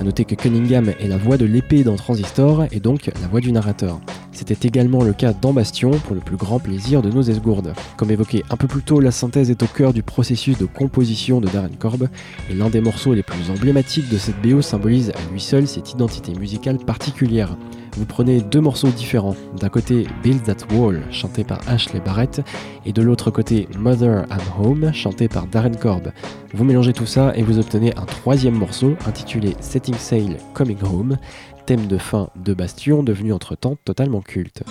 A 0.00 0.02
noter 0.02 0.24
que 0.24 0.34
Cunningham 0.34 0.92
est 0.98 1.06
la 1.06 1.16
voix 1.16 1.36
de 1.36 1.44
l'épée 1.44 1.84
dans 1.84 1.94
Transistor 1.94 2.64
et 2.72 2.80
donc 2.80 3.10
la 3.20 3.28
voix 3.28 3.40
du 3.40 3.52
narrateur. 3.52 4.00
C'était 4.32 4.66
également 4.66 5.04
le 5.04 5.12
cas 5.12 5.32
dans 5.32 5.52
Bastion 5.52 5.92
pour 5.92 6.14
le 6.14 6.20
plus 6.20 6.36
grand 6.36 6.58
plaisir 6.58 7.02
de 7.02 7.10
nos 7.10 7.22
esgourdes. 7.22 7.74
Comme 7.96 8.10
évoqué 8.10 8.42
un 8.50 8.56
peu 8.56 8.66
plus 8.66 8.82
tôt, 8.82 8.98
la 8.98 9.12
synthèse 9.12 9.50
est 9.50 9.62
au 9.62 9.66
cœur 9.66 9.92
du 9.92 10.02
processus 10.02 10.58
de 10.58 10.64
composition 10.64 11.40
de 11.40 11.48
Darren 11.48 11.76
Korb 11.78 12.08
et 12.50 12.54
l'un 12.54 12.70
des 12.70 12.80
morceaux 12.80 13.14
les 13.14 13.22
plus 13.22 13.50
emblématiques 13.50 14.08
de 14.08 14.18
cette 14.18 14.40
BO 14.42 14.62
symbolise 14.62 15.10
à 15.10 15.32
lui 15.32 15.40
seul 15.40 15.68
cette 15.68 15.92
identité 15.92 16.32
musicale 16.34 16.78
particulière 16.78 17.56
vous 17.96 18.06
prenez 18.06 18.40
deux 18.40 18.60
morceaux 18.60 18.88
différents. 18.88 19.36
D'un 19.58 19.68
côté 19.68 20.06
Build 20.22 20.42
That 20.42 20.74
Wall, 20.74 21.02
chanté 21.10 21.44
par 21.44 21.60
Ashley 21.68 22.00
Barrett, 22.00 22.42
et 22.86 22.92
de 22.92 23.02
l'autre 23.02 23.30
côté 23.30 23.68
Mother 23.78 24.24
I'm 24.30 24.64
Home, 24.64 24.92
chanté 24.92 25.28
par 25.28 25.46
Darren 25.46 25.76
Korb. 25.76 26.12
Vous 26.54 26.64
mélangez 26.64 26.92
tout 26.92 27.06
ça 27.06 27.32
et 27.36 27.42
vous 27.42 27.58
obtenez 27.58 27.94
un 27.96 28.04
troisième 28.04 28.54
morceau 28.54 28.94
intitulé 29.06 29.56
Setting 29.60 29.94
Sail 29.94 30.36
Coming 30.54 30.82
Home, 30.82 31.18
thème 31.66 31.86
de 31.86 31.98
fin 31.98 32.30
de 32.36 32.54
Bastion 32.54 33.02
devenu 33.02 33.32
entre-temps 33.32 33.76
totalement 33.84 34.20
culte. 34.20 34.62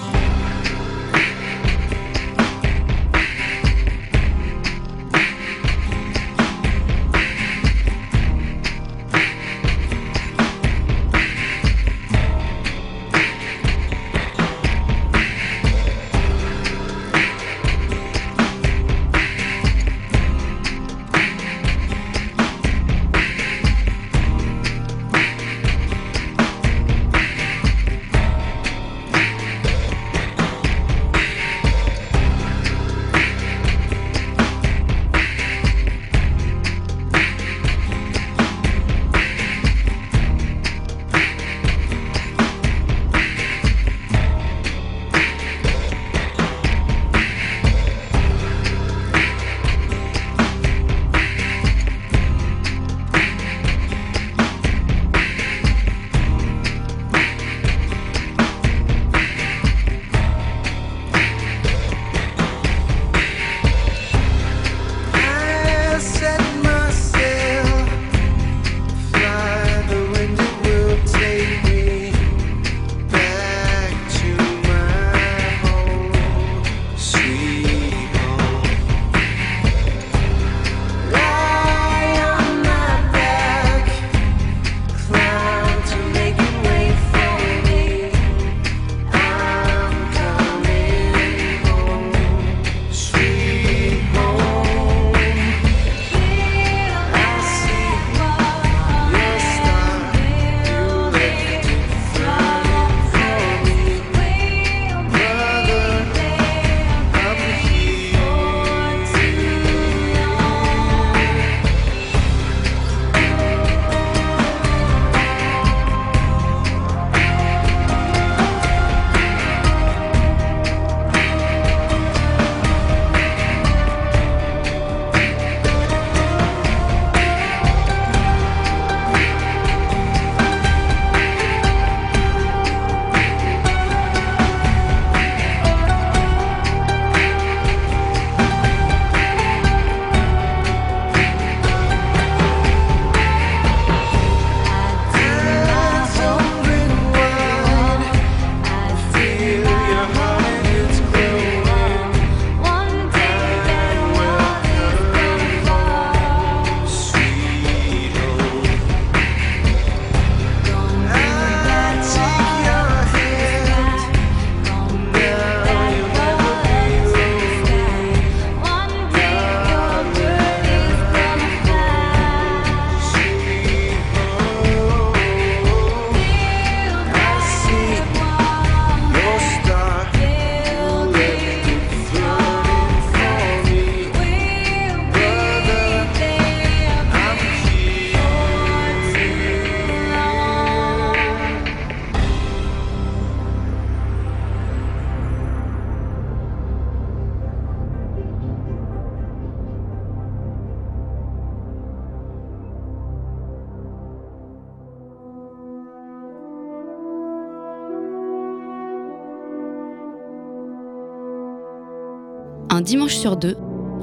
Deux, 213.35 213.55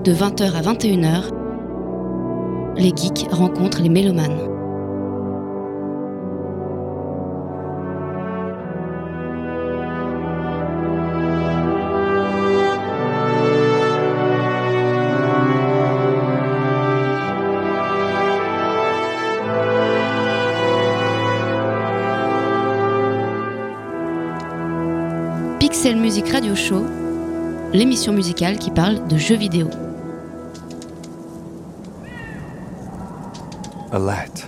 de 0.04 0.12
20h 0.12 0.52
à 0.54 0.60
21h, 0.60 1.24
les 2.76 2.90
geeks 2.90 3.26
rencontrent 3.30 3.82
les 3.82 3.88
mélomanes. 3.88 4.38
Pixel 25.58 25.96
Music 25.96 26.28
Radio 26.30 26.54
Show, 26.54 26.84
l'émission 27.72 28.12
musicale 28.12 28.58
qui 28.58 28.70
parle 28.70 29.06
de 29.08 29.16
jeux 29.16 29.36
vidéo. 29.36 29.68
Alette. 33.92 34.46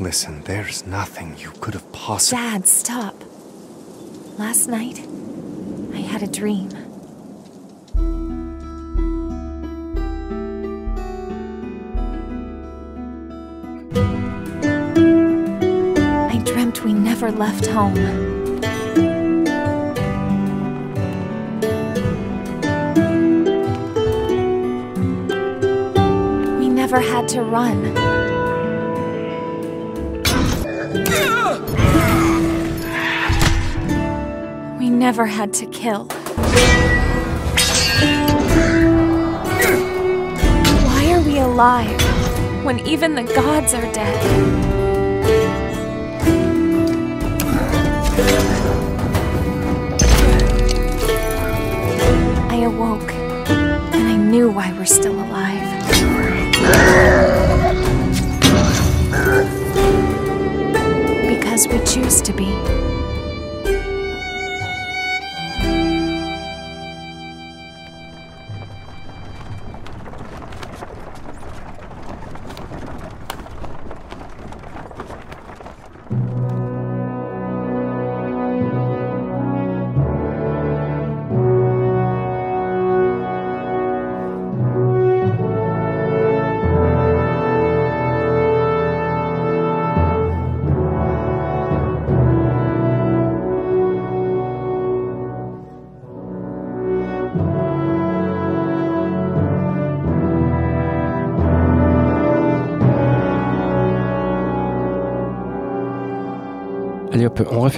Listen, 0.00 0.42
there's 0.44 0.86
nothing 0.86 1.34
you 1.38 1.50
could 1.60 1.74
have 1.74 1.90
possibly. 1.92 2.40
Dad, 2.40 2.66
stop. 2.66 3.14
Last 4.38 4.68
night, 4.68 5.00
I 5.92 5.98
had 6.00 6.22
a 6.22 6.28
dream. 6.28 6.68
I 16.30 16.40
dreamt 16.44 16.84
we 16.84 16.92
never 16.92 17.32
left 17.32 17.66
home. 17.66 18.27
Never 26.98 27.12
had 27.12 27.28
to 27.28 27.42
run. 27.42 27.94
We 34.78 34.90
never 34.90 35.26
had 35.26 35.52
to 35.54 35.66
kill. 35.66 36.06
Why 40.86 41.12
are 41.12 41.20
we 41.20 41.38
alive 41.38 42.64
when 42.64 42.80
even 42.80 43.14
the 43.14 43.22
gods 43.22 43.74
are 43.74 43.92
dead? 43.92 44.18
I 52.50 52.56
awoke 52.64 53.12
and 53.12 54.08
I 54.08 54.16
knew 54.16 54.50
why 54.50 54.72
we're 54.72 54.84
still 54.84 55.14
alive. 55.14 55.67
Because 61.26 61.68
we 61.68 61.78
choose 61.84 62.20
to 62.22 62.32
be. 62.32 62.97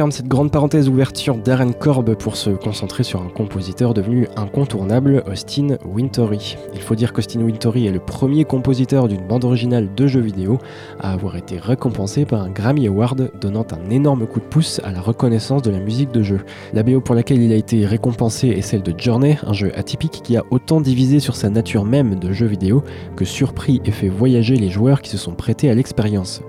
Referme 0.00 0.12
cette 0.12 0.28
grande 0.28 0.50
parenthèse 0.50 0.88
ouverture 0.88 1.36
d'Aren 1.36 1.74
Korb 1.74 2.14
pour 2.14 2.34
se 2.34 2.48
concentrer 2.48 3.02
sur 3.02 3.20
un 3.20 3.28
compositeur 3.28 3.92
devenu 3.92 4.28
incontournable, 4.34 5.22
Austin 5.30 5.76
Wintory. 5.84 6.56
Il 6.72 6.80
faut 6.80 6.94
dire 6.94 7.12
qu'Austin 7.12 7.42
Wintory 7.42 7.86
est 7.86 7.92
le 7.92 7.98
premier 7.98 8.46
compositeur 8.46 9.08
d'une 9.08 9.26
bande 9.26 9.44
originale 9.44 9.90
de 9.94 10.06
jeux 10.06 10.22
vidéo 10.22 10.56
à 11.00 11.12
avoir 11.12 11.36
été 11.36 11.58
récompensé 11.58 12.24
par 12.24 12.40
un 12.40 12.48
Grammy 12.48 12.86
Award, 12.86 13.30
donnant 13.42 13.66
un 13.72 13.90
énorme 13.90 14.26
coup 14.26 14.40
de 14.40 14.46
pouce 14.46 14.80
à 14.84 14.90
la 14.90 15.02
reconnaissance 15.02 15.60
de 15.60 15.70
la 15.70 15.80
musique 15.80 16.12
de 16.12 16.22
jeu. 16.22 16.40
La 16.72 16.82
BO 16.82 17.02
pour 17.02 17.14
laquelle 17.14 17.42
il 17.42 17.52
a 17.52 17.56
été 17.56 17.84
récompensé 17.84 18.48
est 18.48 18.62
celle 18.62 18.82
de 18.82 18.94
Journey, 18.96 19.36
un 19.46 19.52
jeu 19.52 19.70
atypique 19.76 20.22
qui 20.24 20.34
a 20.38 20.44
autant 20.50 20.80
divisé 20.80 21.20
sur 21.20 21.36
sa 21.36 21.50
nature 21.50 21.84
même 21.84 22.18
de 22.18 22.32
jeu 22.32 22.46
vidéo 22.46 22.82
que 23.16 23.26
surpris 23.26 23.82
et 23.84 23.90
fait 23.90 24.08
voyager 24.08 24.56
les 24.56 24.70
joueurs 24.70 25.02
qui 25.02 25.10
se 25.10 25.18
sont 25.18 25.34
prêtés 25.34 25.68
à 25.68 25.74
l'expérience. 25.74 26.40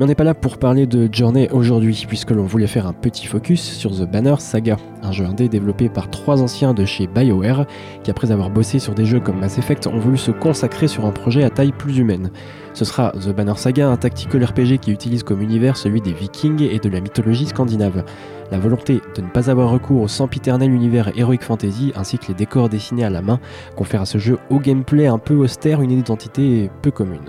Mais 0.00 0.04
on 0.04 0.06
n'est 0.06 0.14
pas 0.14 0.24
là 0.24 0.32
pour 0.32 0.56
parler 0.56 0.86
de 0.86 1.10
Journey 1.12 1.50
aujourd'hui, 1.52 2.06
puisque 2.08 2.30
l'on 2.30 2.44
voulait 2.44 2.66
faire 2.66 2.86
un 2.86 2.94
petit 2.94 3.26
focus 3.26 3.60
sur 3.60 3.90
The 3.90 4.10
Banner 4.10 4.36
Saga, 4.38 4.78
un 5.02 5.12
jeu 5.12 5.26
indé 5.26 5.50
développé 5.50 5.90
par 5.90 6.08
trois 6.08 6.40
anciens 6.40 6.72
de 6.72 6.86
chez 6.86 7.06
BioWare, 7.06 7.66
qui 8.02 8.10
après 8.10 8.32
avoir 8.32 8.48
bossé 8.48 8.78
sur 8.78 8.94
des 8.94 9.04
jeux 9.04 9.20
comme 9.20 9.38
Mass 9.38 9.58
Effect 9.58 9.86
ont 9.88 9.98
voulu 9.98 10.16
se 10.16 10.30
consacrer 10.30 10.88
sur 10.88 11.04
un 11.04 11.10
projet 11.10 11.44
à 11.44 11.50
taille 11.50 11.72
plus 11.72 11.98
humaine. 11.98 12.30
Ce 12.72 12.86
sera 12.86 13.12
The 13.12 13.28
Banner 13.28 13.52
Saga, 13.56 13.90
un 13.90 13.98
tactical 13.98 14.42
RPG 14.42 14.78
qui 14.80 14.90
utilise 14.90 15.22
comme 15.22 15.42
univers 15.42 15.76
celui 15.76 16.00
des 16.00 16.14
vikings 16.14 16.62
et 16.62 16.78
de 16.78 16.88
la 16.88 17.02
mythologie 17.02 17.44
scandinave. 17.44 18.02
La 18.50 18.58
volonté 18.58 19.02
de 19.16 19.20
ne 19.20 19.28
pas 19.28 19.50
avoir 19.50 19.68
recours 19.68 20.00
au 20.00 20.08
sempiternel 20.08 20.72
univers 20.72 21.12
Heroic 21.14 21.42
Fantasy 21.42 21.92
ainsi 21.94 22.16
que 22.16 22.28
les 22.28 22.34
décors 22.34 22.70
dessinés 22.70 23.04
à 23.04 23.10
la 23.10 23.20
main 23.20 23.38
confèrent 23.76 24.00
à 24.00 24.06
ce 24.06 24.16
jeu 24.16 24.38
au 24.48 24.60
gameplay 24.60 25.08
un 25.08 25.18
peu 25.18 25.34
austère 25.34 25.82
une 25.82 25.90
identité 25.90 26.70
peu 26.80 26.90
commune 26.90 27.20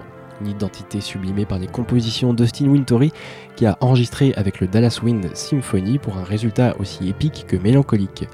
une 0.41 0.47
identité 0.47 1.01
sublimée 1.01 1.45
par 1.45 1.59
les 1.59 1.67
compositions 1.67 2.33
d'Austin 2.33 2.67
Wintory 2.67 3.11
qui 3.55 3.65
a 3.65 3.77
enregistré 3.79 4.33
avec 4.35 4.59
le 4.59 4.67
Dallas 4.67 4.99
Wind 5.03 5.29
Symphony 5.35 5.99
pour 5.99 6.17
un 6.17 6.23
résultat 6.23 6.75
aussi 6.79 7.07
épique 7.07 7.45
que 7.47 7.55
mélancolique. 7.55 8.27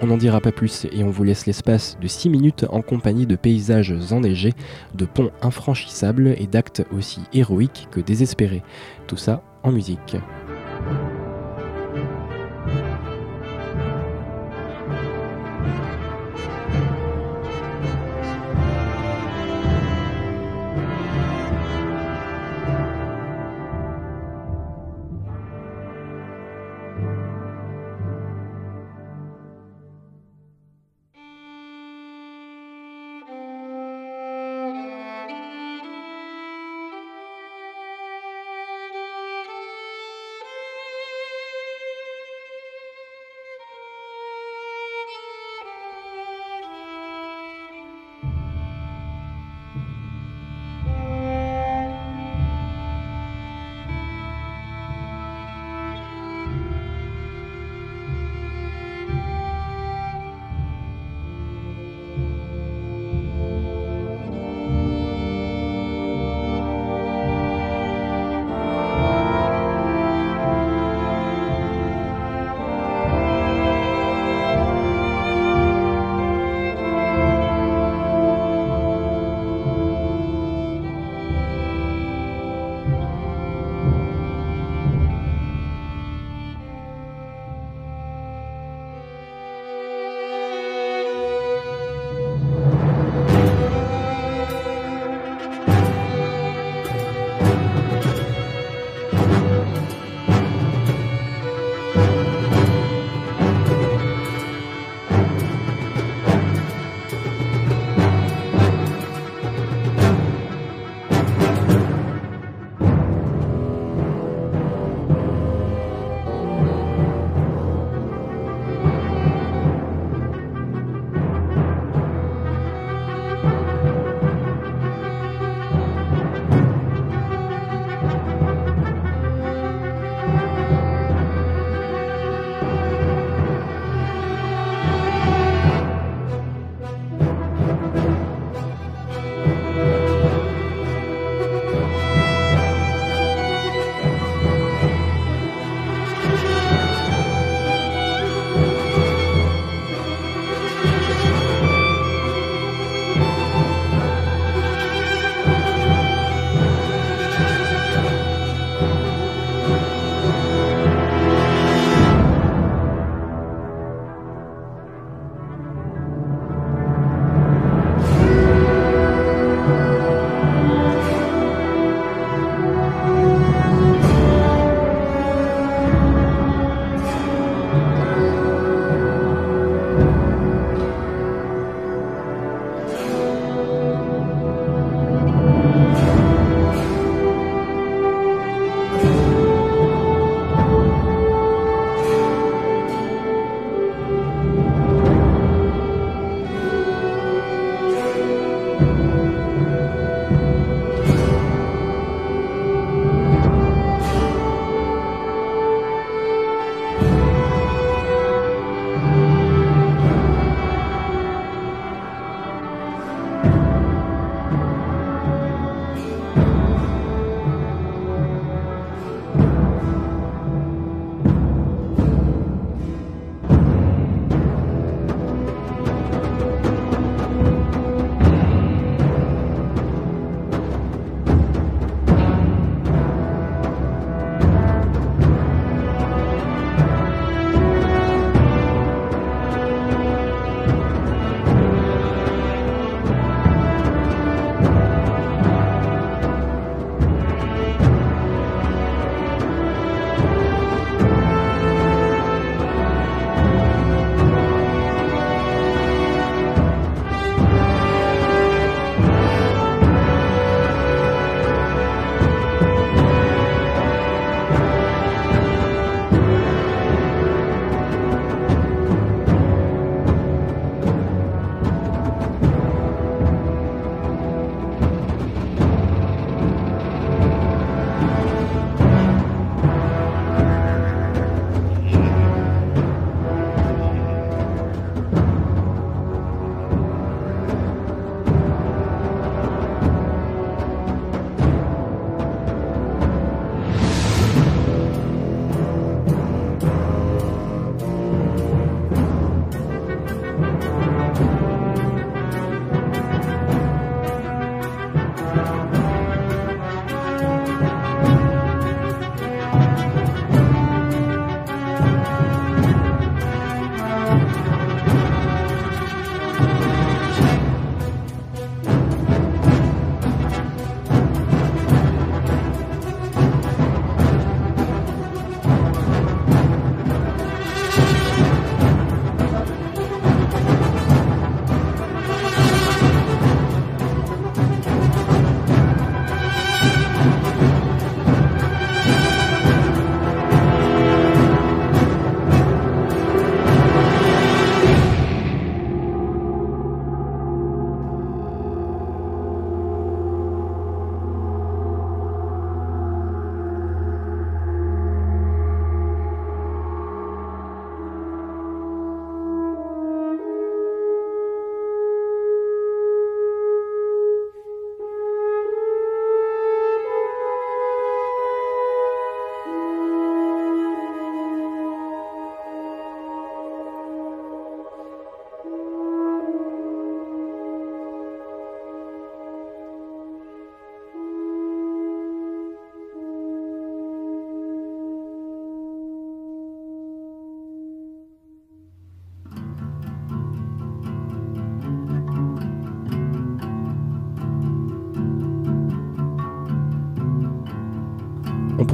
On 0.00 0.06
n'en 0.06 0.16
dira 0.16 0.40
pas 0.40 0.50
plus 0.50 0.86
et 0.90 1.04
on 1.04 1.10
vous 1.10 1.22
laisse 1.22 1.46
l'espace 1.46 1.96
de 2.00 2.08
6 2.08 2.28
minutes 2.28 2.66
en 2.70 2.82
compagnie 2.82 3.26
de 3.26 3.36
paysages 3.36 3.94
enneigés, 4.10 4.54
de 4.94 5.04
ponts 5.04 5.30
infranchissables 5.42 6.34
et 6.38 6.48
d'actes 6.48 6.84
aussi 6.92 7.20
héroïques 7.32 7.86
que 7.92 8.00
désespérés. 8.00 8.62
Tout 9.06 9.16
ça 9.16 9.42
en 9.62 9.70
musique. 9.70 10.16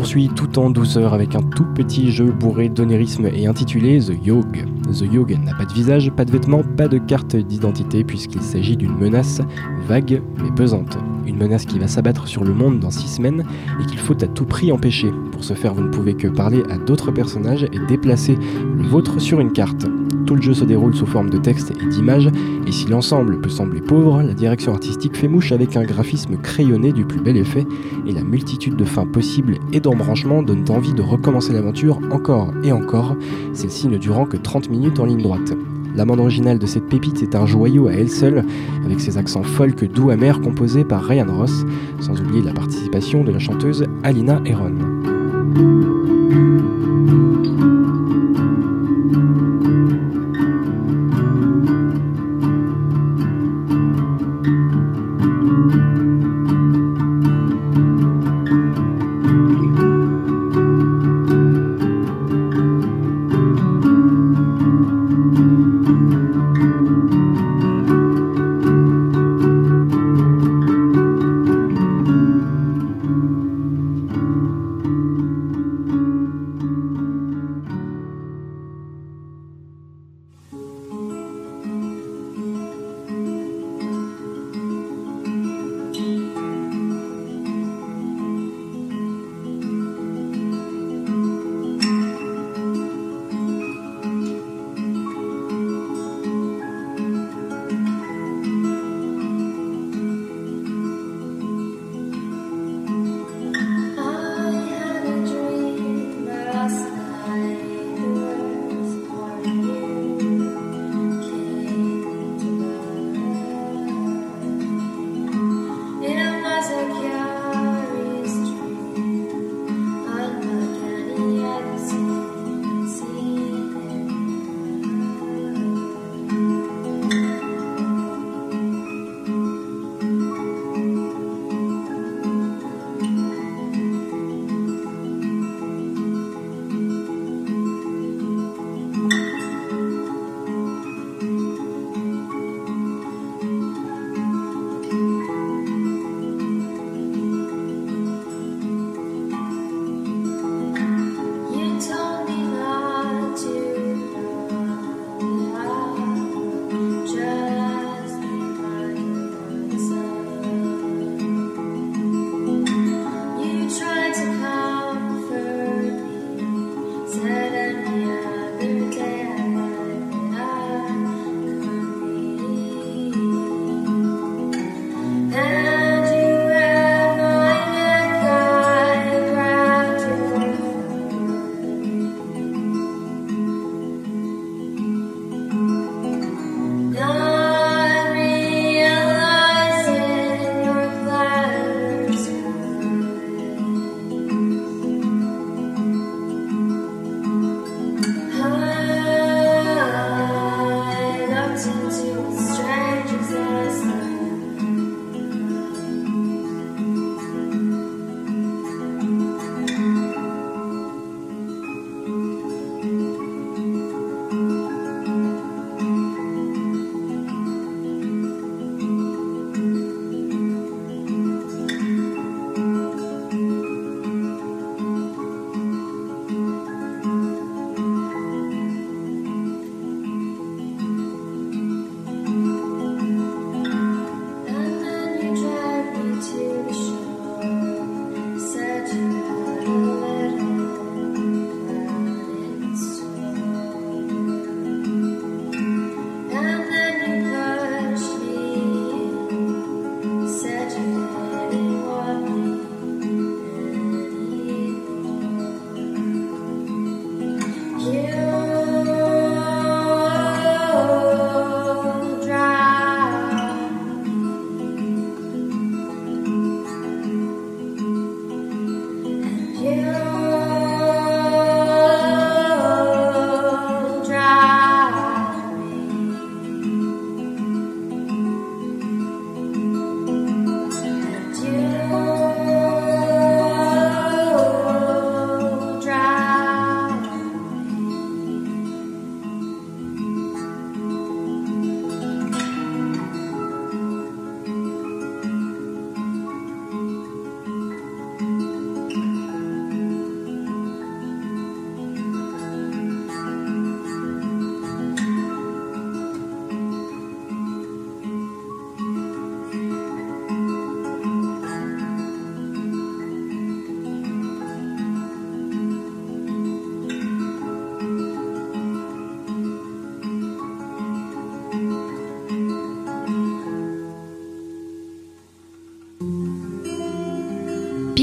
Poursuit 0.08 0.30
tout 0.34 0.58
en 0.58 0.70
douceur 0.70 1.12
avec 1.12 1.34
un 1.34 1.42
tout 1.42 1.66
petit 1.74 2.10
jeu 2.10 2.32
bourré 2.32 2.70
d'onérisme 2.70 3.26
et 3.26 3.46
intitulé 3.46 3.98
The 4.00 4.14
Yog. 4.24 4.64
The 4.90 5.02
Yog 5.02 5.38
n'a 5.44 5.52
pas 5.52 5.66
de 5.66 5.72
visage, 5.74 6.10
pas 6.12 6.24
de 6.24 6.30
vêtements, 6.30 6.62
pas 6.78 6.88
de 6.88 6.96
carte 6.96 7.36
d'identité 7.36 8.04
puisqu'il 8.04 8.40
s'agit 8.40 8.78
d'une 8.78 8.96
menace 8.96 9.42
vague 9.86 10.22
mais 10.42 10.50
pesante. 10.52 10.96
Une 11.26 11.36
menace 11.36 11.66
qui 11.66 11.78
va 11.78 11.88
s'abattre 11.88 12.26
sur 12.26 12.42
le 12.42 12.54
monde 12.54 12.80
dans 12.80 12.90
six 12.90 13.08
semaines 13.08 13.44
et 13.82 13.84
qu'il 13.84 13.98
faut 13.98 14.16
à 14.24 14.26
tout 14.28 14.46
prix 14.46 14.72
empêcher. 14.72 15.10
Pour 15.30 15.44
ce 15.44 15.52
faire, 15.52 15.74
vous 15.74 15.82
ne 15.82 15.90
pouvez 15.90 16.14
que 16.14 16.28
parler 16.28 16.62
à 16.70 16.78
d'autres 16.78 17.12
personnages 17.12 17.64
et 17.64 17.78
déplacer 17.86 18.38
vôtre 18.88 19.20
sur 19.20 19.38
une 19.38 19.52
carte. 19.52 19.86
Tout 20.26 20.34
le 20.34 20.42
jeu 20.42 20.54
se 20.54 20.64
déroule 20.64 20.94
sous 20.94 21.06
forme 21.06 21.30
de 21.30 21.38
texte 21.38 21.70
et 21.70 21.86
d'images, 21.86 22.30
et 22.66 22.72
si 22.72 22.86
l'ensemble 22.86 23.40
peut 23.40 23.48
sembler 23.48 23.80
pauvre, 23.80 24.22
la 24.22 24.34
direction 24.34 24.72
artistique 24.72 25.16
fait 25.16 25.28
mouche 25.28 25.52
avec 25.52 25.76
un 25.76 25.84
graphisme 25.84 26.36
crayonné 26.36 26.92
du 26.92 27.04
plus 27.04 27.20
bel 27.20 27.36
effet, 27.36 27.66
et 28.06 28.12
la 28.12 28.24
multitude 28.24 28.76
de 28.76 28.84
fins 28.84 29.06
possibles 29.06 29.58
et 29.72 29.80
d'embranchements 29.80 30.42
donnent 30.42 30.70
envie 30.70 30.94
de 30.94 31.02
recommencer 31.02 31.52
l'aventure 31.52 32.00
encore 32.10 32.52
et 32.64 32.72
encore, 32.72 33.14
celle-ci 33.52 33.88
ne 33.88 33.98
durant 33.98 34.24
que 34.24 34.36
30 34.36 34.70
minutes 34.70 34.98
en 34.98 35.04
ligne 35.04 35.22
droite. 35.22 35.54
La 35.94 36.04
originale 36.04 36.58
de 36.58 36.66
cette 36.66 36.88
pépite 36.88 37.22
est 37.22 37.34
un 37.34 37.46
joyau 37.46 37.88
à 37.88 37.92
elle 37.92 38.10
seule, 38.10 38.44
avec 38.84 39.00
ses 39.00 39.18
accents 39.18 39.42
folk 39.42 39.84
doux 39.92 40.10
amers 40.10 40.40
composés 40.40 40.84
par 40.84 41.04
Ryan 41.04 41.26
Ross, 41.28 41.64
sans 42.00 42.20
oublier 42.20 42.42
la 42.42 42.52
participation 42.52 43.24
de 43.24 43.32
la 43.32 43.38
chanteuse 43.38 43.84
Alina 44.02 44.40
Heron. 44.44 44.76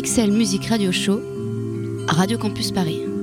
XL 0.06 0.30
Music 0.30 0.68
Radio 0.70 0.92
Show, 0.92 1.20
Radio 2.08 2.38
Campus 2.38 2.72
Paris. 2.72 3.15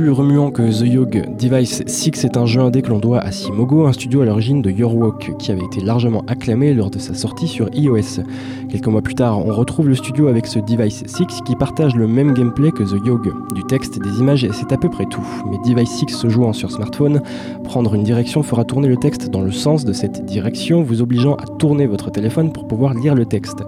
Plus 0.00 0.10
remuant 0.12 0.50
que 0.50 0.62
The 0.62 0.86
Yog, 0.86 1.36
Device 1.38 1.82
6 1.86 2.24
est 2.24 2.38
un 2.38 2.46
jeu 2.46 2.62
indé 2.62 2.80
que 2.80 2.88
l'on 2.88 3.00
doit 3.00 3.18
à 3.18 3.30
Simogo, 3.32 3.86
un 3.86 3.92
studio 3.92 4.22
à 4.22 4.24
l'origine 4.24 4.62
de 4.62 4.70
Your 4.70 4.96
Walk, 4.96 5.36
qui 5.38 5.52
avait 5.52 5.62
été 5.62 5.82
largement 5.82 6.24
acclamé 6.26 6.72
lors 6.72 6.88
de 6.88 6.98
sa 6.98 7.12
sortie 7.12 7.46
sur 7.46 7.68
iOS. 7.74 8.22
Quelques 8.70 8.86
mois 8.86 9.02
plus 9.02 9.14
tard, 9.14 9.46
on 9.46 9.54
retrouve 9.54 9.88
le 9.88 9.94
studio 9.94 10.28
avec 10.28 10.46
ce 10.46 10.58
Device 10.58 11.04
6 11.06 11.42
qui 11.44 11.54
partage 11.54 11.96
le 11.96 12.06
même 12.06 12.32
gameplay 12.32 12.70
que 12.70 12.82
The 12.82 13.06
Yog. 13.06 13.30
Du 13.54 13.62
texte, 13.64 14.00
des 14.00 14.20
images, 14.20 14.48
c'est 14.52 14.72
à 14.72 14.78
peu 14.78 14.88
près 14.88 15.04
tout. 15.04 15.26
Mais 15.50 15.58
Device 15.66 15.90
6 15.90 16.16
se 16.16 16.30
jouant 16.30 16.54
sur 16.54 16.70
smartphone, 16.70 17.20
prendre 17.64 17.94
une 17.94 18.02
direction 18.02 18.42
fera 18.42 18.64
tourner 18.64 18.88
le 18.88 18.96
texte 18.96 19.28
dans 19.28 19.42
le 19.42 19.52
sens 19.52 19.84
de 19.84 19.92
cette 19.92 20.24
direction, 20.24 20.82
vous 20.82 21.02
obligeant 21.02 21.34
à 21.34 21.44
tourner 21.58 21.86
votre 21.86 22.10
téléphone 22.10 22.52
pour 22.52 22.66
pouvoir 22.66 22.94
lire 22.94 23.14
le 23.14 23.26
texte. 23.26 23.58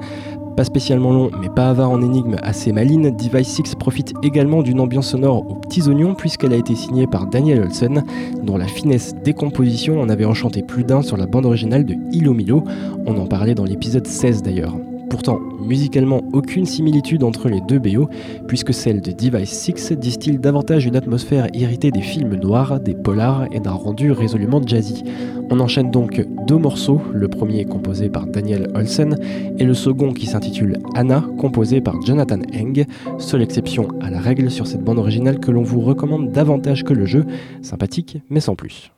Pas 0.57 0.65
spécialement 0.65 1.13
long, 1.13 1.31
mais 1.41 1.49
pas 1.49 1.71
avare 1.71 1.91
en 1.91 2.03
énigmes 2.03 2.37
assez 2.43 2.73
maline, 2.73 3.11
Device 3.11 3.49
6 3.49 3.75
profite 3.77 4.13
également 4.23 4.63
d'une 4.63 4.81
ambiance 4.81 5.09
sonore 5.09 5.51
aux 5.51 5.55
petits 5.55 5.89
oignons 5.89 6.15
puisqu'elle 6.15 6.53
a 6.53 6.57
été 6.57 6.75
signée 6.75 7.07
par 7.07 7.27
Daniel 7.27 7.63
Olsen, 7.63 8.05
dont 8.43 8.59
la 8.59 8.67
finesse 8.67 9.15
des 9.15 9.33
compositions 9.33 10.01
en 10.01 10.11
avait 10.11 10.27
enchanté 10.27 10.63
plus 10.63 10.85
d'un 10.85 11.03
sur 11.03 11.17
la 11.17 11.27
bande 11.27 11.47
originale 11.47 11.85
de 11.85 11.97
Hilo 12.13 12.35
Milo, 12.35 12.65
on 13.07 13.17
en 13.19 13.27
parlait 13.27 13.55
dans 13.55 13.65
l'épisode 13.65 14.07
16 14.07 14.43
d'ailleurs. 14.43 14.75
Pourtant, 15.13 15.41
musicalement, 15.61 16.23
aucune 16.33 16.65
similitude 16.65 17.23
entre 17.23 17.51
les 17.51 17.61
deux 17.61 17.79
BO, 17.79 18.09
puisque 18.49 18.73
celle 18.73 19.03
de 19.03 19.13
Device 19.13 19.51
6 19.51 19.93
distille 19.93 20.39
davantage 20.39 20.87
une 20.87 20.97
atmosphère 20.97 21.49
irritée 21.53 21.91
des 21.91 22.01
films 22.01 22.35
noirs, 22.37 22.81
des 22.81 22.95
polars 22.95 23.45
et 23.53 23.61
d'un 23.61 23.73
rendu 23.73 24.11
résolument 24.11 24.67
jazzy. 24.67 25.05
On 25.51 25.61
enchaîne 25.61 25.91
donc 25.91 26.27
deux 26.47 26.57
morceaux, 26.57 27.03
le 27.13 27.29
premier 27.29 27.67
composé 27.67 28.09
par 28.09 28.27
Daniel 28.27 28.71
Olsen 28.75 29.19
et 29.59 29.65
le 29.65 29.75
second 29.75 30.15
qui 30.15 30.25
s'intitule 30.25 30.79
Anna, 30.95 31.23
composé 31.37 31.83
par 31.83 32.01
Jonathan 32.01 32.41
Eng, 32.55 32.87
seule 33.19 33.43
exception 33.43 33.89
à 34.01 34.09
la 34.09 34.19
règle 34.19 34.51
sur 34.51 34.67
cette 34.67 34.83
bande 34.83 34.99
originale 34.99 35.41
que 35.41 35.51
l'on 35.51 35.63
vous 35.63 35.83
recommande 35.83 36.33
davantage 36.33 36.85
que 36.85 36.95
le 36.95 37.05
jeu, 37.05 37.27
sympathique 37.61 38.17
mais 38.31 38.41
sans 38.41 38.55
plus. 38.55 38.91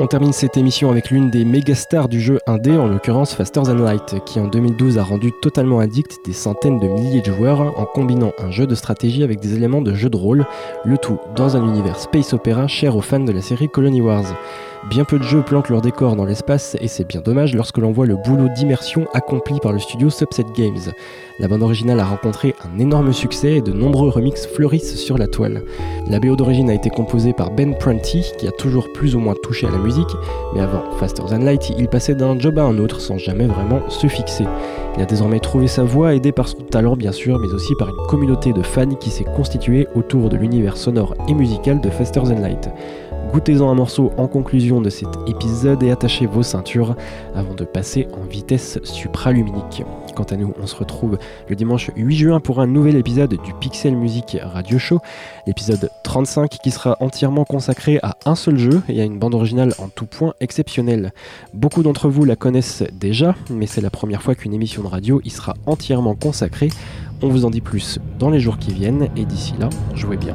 On 0.00 0.06
termine 0.06 0.32
cette 0.32 0.56
émission 0.56 0.92
avec 0.92 1.10
l'une 1.10 1.28
des 1.28 1.44
méga 1.44 1.74
stars 1.74 2.08
du 2.08 2.20
jeu 2.20 2.38
indé, 2.46 2.70
en 2.70 2.86
l'occurrence 2.86 3.34
Faster 3.34 3.62
Than 3.62 3.82
Light, 3.82 4.22
qui 4.24 4.38
en 4.38 4.46
2012 4.46 4.96
a 4.96 5.02
rendu 5.02 5.32
totalement 5.42 5.80
addict 5.80 6.24
des 6.24 6.32
centaines 6.32 6.78
de 6.78 6.86
milliers 6.86 7.20
de 7.20 7.32
joueurs 7.32 7.76
en 7.76 7.84
combinant 7.84 8.30
un 8.38 8.52
jeu 8.52 8.68
de 8.68 8.76
stratégie 8.76 9.24
avec 9.24 9.40
des 9.40 9.56
éléments 9.56 9.82
de 9.82 9.94
jeu 9.94 10.08
de 10.08 10.16
rôle, 10.16 10.46
le 10.84 10.98
tout 10.98 11.18
dans 11.34 11.56
un 11.56 11.66
univers 11.66 11.98
space 11.98 12.32
opéra 12.32 12.68
cher 12.68 12.94
aux 12.94 13.00
fans 13.00 13.18
de 13.18 13.32
la 13.32 13.42
série 13.42 13.68
Colony 13.68 14.00
Wars. 14.00 14.36
Bien 14.88 15.04
peu 15.04 15.18
de 15.18 15.24
jeux 15.24 15.42
planquent 15.42 15.68
leur 15.68 15.82
décor 15.82 16.16
dans 16.16 16.24
l'espace 16.24 16.76
et 16.80 16.88
c'est 16.88 17.06
bien 17.06 17.20
dommage 17.20 17.54
lorsque 17.54 17.78
l'on 17.78 17.90
voit 17.90 18.06
le 18.06 18.16
boulot 18.16 18.48
d'immersion 18.54 19.06
accompli 19.12 19.58
par 19.60 19.72
le 19.72 19.80
studio 19.80 20.08
Subset 20.08 20.46
Games. 20.56 20.92
La 21.40 21.48
bande 21.48 21.62
originale 21.62 22.00
a 22.00 22.04
rencontré 22.04 22.54
un 22.64 22.78
énorme 22.78 23.12
succès 23.12 23.56
et 23.56 23.60
de 23.60 23.72
nombreux 23.72 24.08
remixes 24.08 24.46
fleurissent 24.46 24.96
sur 24.96 25.18
la 25.18 25.26
toile. 25.26 25.62
La 26.08 26.20
BO 26.20 26.36
d'origine 26.36 26.70
a 26.70 26.74
été 26.74 26.90
composée 26.90 27.32
par 27.32 27.50
Ben 27.50 27.76
Prunty, 27.76 28.32
qui 28.38 28.48
a 28.48 28.52
toujours 28.52 28.92
plus 28.92 29.14
ou 29.14 29.20
moins 29.20 29.34
touché 29.42 29.66
à 29.66 29.70
la 29.70 29.78
musique, 29.78 29.87
mais 30.54 30.60
avant 30.60 30.82
Faster 30.98 31.22
Than 31.28 31.38
Light, 31.38 31.70
il 31.78 31.88
passait 31.88 32.14
d'un 32.14 32.38
job 32.38 32.58
à 32.58 32.62
un 32.62 32.78
autre 32.78 33.00
sans 33.00 33.18
jamais 33.18 33.46
vraiment 33.46 33.80
se 33.88 34.06
fixer. 34.06 34.44
Il 34.96 35.02
a 35.02 35.06
désormais 35.06 35.40
trouvé 35.40 35.66
sa 35.66 35.84
voie, 35.84 36.14
aidé 36.14 36.32
par 36.32 36.48
son 36.48 36.58
talent 36.58 36.96
bien 36.96 37.12
sûr, 37.12 37.38
mais 37.38 37.52
aussi 37.54 37.74
par 37.78 37.88
une 37.88 38.06
communauté 38.08 38.52
de 38.52 38.62
fans 38.62 38.94
qui 38.94 39.10
s'est 39.10 39.24
constituée 39.24 39.86
autour 39.94 40.28
de 40.28 40.36
l'univers 40.36 40.76
sonore 40.76 41.14
et 41.28 41.34
musical 41.34 41.80
de 41.80 41.90
Faster 41.90 42.20
Than 42.20 42.40
Light. 42.40 42.68
Goûtez-en 43.32 43.68
un 43.68 43.74
morceau 43.74 44.10
en 44.16 44.26
conclusion 44.26 44.80
de 44.80 44.88
cet 44.88 45.10
épisode 45.26 45.82
et 45.82 45.90
attachez 45.90 46.24
vos 46.24 46.42
ceintures 46.42 46.96
avant 47.34 47.54
de 47.54 47.64
passer 47.64 48.08
en 48.14 48.24
vitesse 48.24 48.78
supraluminique. 48.84 49.82
Quant 50.16 50.24
à 50.24 50.36
nous, 50.36 50.54
on 50.60 50.66
se 50.66 50.74
retrouve 50.74 51.18
le 51.46 51.54
dimanche 51.54 51.90
8 51.94 52.16
juin 52.16 52.40
pour 52.40 52.60
un 52.60 52.66
nouvel 52.66 52.96
épisode 52.96 53.36
du 53.44 53.52
Pixel 53.60 53.94
Music 53.94 54.38
Radio 54.42 54.78
Show, 54.78 55.00
l'épisode 55.46 55.90
35 56.04 56.48
qui 56.62 56.70
sera 56.70 56.96
entièrement 57.00 57.44
consacré 57.44 57.98
à 58.02 58.16
un 58.24 58.34
seul 58.34 58.56
jeu 58.56 58.82
et 58.88 59.00
à 59.00 59.04
une 59.04 59.18
bande 59.18 59.34
originale 59.34 59.74
en 59.78 59.88
tout 59.88 60.06
point 60.06 60.32
exceptionnelle. 60.40 61.12
Beaucoup 61.52 61.82
d'entre 61.82 62.08
vous 62.08 62.24
la 62.24 62.34
connaissent 62.34 62.82
déjà, 62.92 63.34
mais 63.50 63.66
c'est 63.66 63.82
la 63.82 63.90
première 63.90 64.22
fois 64.22 64.34
qu'une 64.36 64.54
émission 64.54 64.82
de 64.82 64.88
radio 64.88 65.20
y 65.24 65.30
sera 65.30 65.54
entièrement 65.66 66.14
consacrée. 66.14 66.70
On 67.20 67.28
vous 67.28 67.44
en 67.44 67.50
dit 67.50 67.60
plus 67.60 67.98
dans 68.18 68.30
les 68.30 68.40
jours 68.40 68.58
qui 68.58 68.72
viennent 68.72 69.08
et 69.16 69.26
d'ici 69.26 69.52
là, 69.60 69.68
jouez 69.94 70.16
bien. 70.16 70.34